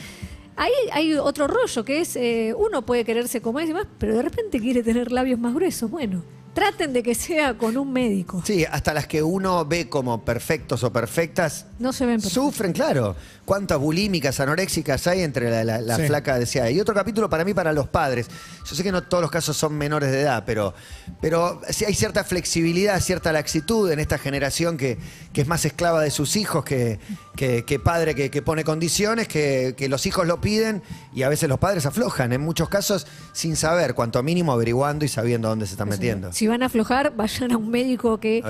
ahí 0.57 0.71
hay 0.91 1.13
otro 1.15 1.47
rollo 1.47 1.85
que 1.85 2.01
es, 2.01 2.15
eh, 2.15 2.53
uno 2.57 2.81
puede 2.85 3.05
quererse 3.05 3.41
como 3.41 3.59
es 3.59 3.65
y 3.65 3.67
demás, 3.69 3.87
pero 3.97 4.15
de 4.15 4.21
repente 4.21 4.59
quiere 4.59 4.83
tener 4.83 5.11
labios 5.11 5.39
más 5.39 5.53
gruesos. 5.53 5.89
Bueno, 5.89 6.23
traten 6.53 6.91
de 6.93 7.01
que 7.03 7.15
sea 7.15 7.53
con 7.57 7.77
un 7.77 7.93
médico. 7.93 8.41
Sí, 8.45 8.65
hasta 8.69 8.93
las 8.93 9.07
que 9.07 9.23
uno 9.23 9.65
ve 9.65 9.87
como 9.89 10.23
perfectos 10.25 10.83
o 10.83 10.91
perfectas 10.91 11.65
No 11.79 11.93
se 11.93 12.05
ven 12.05 12.15
perfectos. 12.17 12.33
sufren, 12.33 12.73
claro. 12.73 13.15
Cuántas 13.45 13.79
bulímicas, 13.79 14.39
anoréxicas 14.39 15.07
hay 15.07 15.21
entre 15.21 15.49
la, 15.49 15.63
la- 15.63 15.81
la 15.81 15.95
Sí. 15.97 16.03
flaca 16.07 16.37
deseada. 16.39 16.69
Y 16.69 16.79
otro 16.79 16.93
capítulo 16.93 17.29
para 17.29 17.43
mí, 17.45 17.53
para 17.53 17.73
los 17.73 17.87
padres. 17.87 18.27
Yo 18.69 18.75
sé 18.75 18.83
que 18.83 18.91
no 18.91 19.03
todos 19.03 19.21
los 19.21 19.31
casos 19.31 19.57
son 19.57 19.73
menores 19.77 20.11
de 20.11 20.21
edad, 20.21 20.43
pero, 20.45 20.73
pero 21.21 21.61
sí 21.69 21.85
hay 21.85 21.93
cierta 21.93 22.23
flexibilidad, 22.23 22.99
cierta 23.01 23.31
laxitud 23.33 23.91
en 23.91 23.99
esta 23.99 24.17
generación 24.17 24.77
que, 24.77 24.97
que 25.33 25.41
es 25.41 25.47
más 25.47 25.65
esclava 25.65 26.01
de 26.01 26.11
sus 26.11 26.35
hijos 26.35 26.63
que, 26.63 26.99
que, 27.35 27.65
que 27.65 27.79
padre 27.79 28.13
que, 28.15 28.29
que 28.29 28.41
pone 28.41 28.63
condiciones, 28.63 29.27
que, 29.27 29.73
que 29.77 29.89
los 29.89 30.05
hijos 30.05 30.27
lo 30.27 30.39
piden 30.39 30.81
y 31.13 31.23
a 31.23 31.29
veces 31.29 31.49
los 31.49 31.59
padres 31.59 31.85
aflojan. 31.85 32.31
En 32.33 32.41
muchos 32.41 32.69
casos 32.69 33.07
sin 33.33 33.55
saber, 33.55 33.95
cuanto 33.95 34.21
mínimo 34.23 34.51
averiguando 34.53 35.03
y 35.03 35.07
sabiendo 35.07 35.49
dónde 35.49 35.65
se 35.65 35.73
están 35.73 35.89
metiendo. 35.89 36.31
Si 36.41 36.47
van 36.47 36.63
a 36.63 36.65
aflojar, 36.65 37.15
vayan 37.15 37.51
a 37.51 37.57
un 37.57 37.69
médico 37.69 38.19
que, 38.19 38.41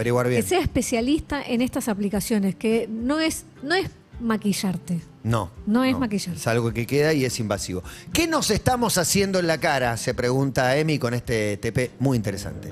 sea 0.45 0.61
especialista 0.61 1.43
en 1.43 1.61
estas 1.61 1.89
aplicaciones, 1.89 2.55
que 2.55 2.87
no 2.89 3.19
es, 3.19 3.43
no 3.63 3.75
es 3.75 3.89
maquillarte. 4.21 5.01
No. 5.23 5.51
No 5.67 5.83
es 5.83 5.99
maquillar. 5.99 6.37
Es 6.37 6.47
algo 6.47 6.71
que 6.71 6.87
queda 6.87 7.11
y 7.11 7.25
es 7.25 7.37
invasivo. 7.41 7.83
¿Qué 8.13 8.27
nos 8.27 8.49
estamos 8.49 8.97
haciendo 8.97 9.39
en 9.39 9.47
la 9.47 9.57
cara? 9.57 9.97
Se 9.97 10.13
pregunta 10.13 10.77
Emi 10.77 10.99
con 10.99 11.13
este 11.13 11.57
TP 11.57 11.91
muy 11.99 12.15
interesante. 12.15 12.71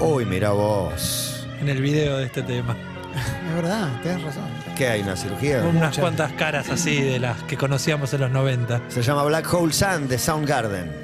Uy, 0.00 0.24
mira 0.24 0.52
vos. 0.52 1.46
en 1.60 1.68
el 1.68 1.82
video 1.82 2.16
de 2.16 2.24
este 2.24 2.40
tema. 2.40 2.74
Es 3.46 3.54
verdad, 3.54 4.00
tenés 4.02 4.22
razón. 4.22 4.48
¿Qué 4.74 4.88
hay? 4.88 5.02
¿Una 5.02 5.18
cirugía? 5.18 5.62
Unas 5.64 5.98
cuantas 5.98 6.32
caras 6.32 6.70
así 6.70 6.98
de 6.98 7.18
las 7.18 7.42
que 7.42 7.58
conocíamos 7.58 8.14
en 8.14 8.22
los 8.22 8.30
90. 8.30 8.84
Se 8.88 9.02
llama 9.02 9.22
Black 9.24 9.52
Hole 9.52 9.74
Sun 9.74 10.08
de 10.08 10.16
Soundgarden. 10.16 11.03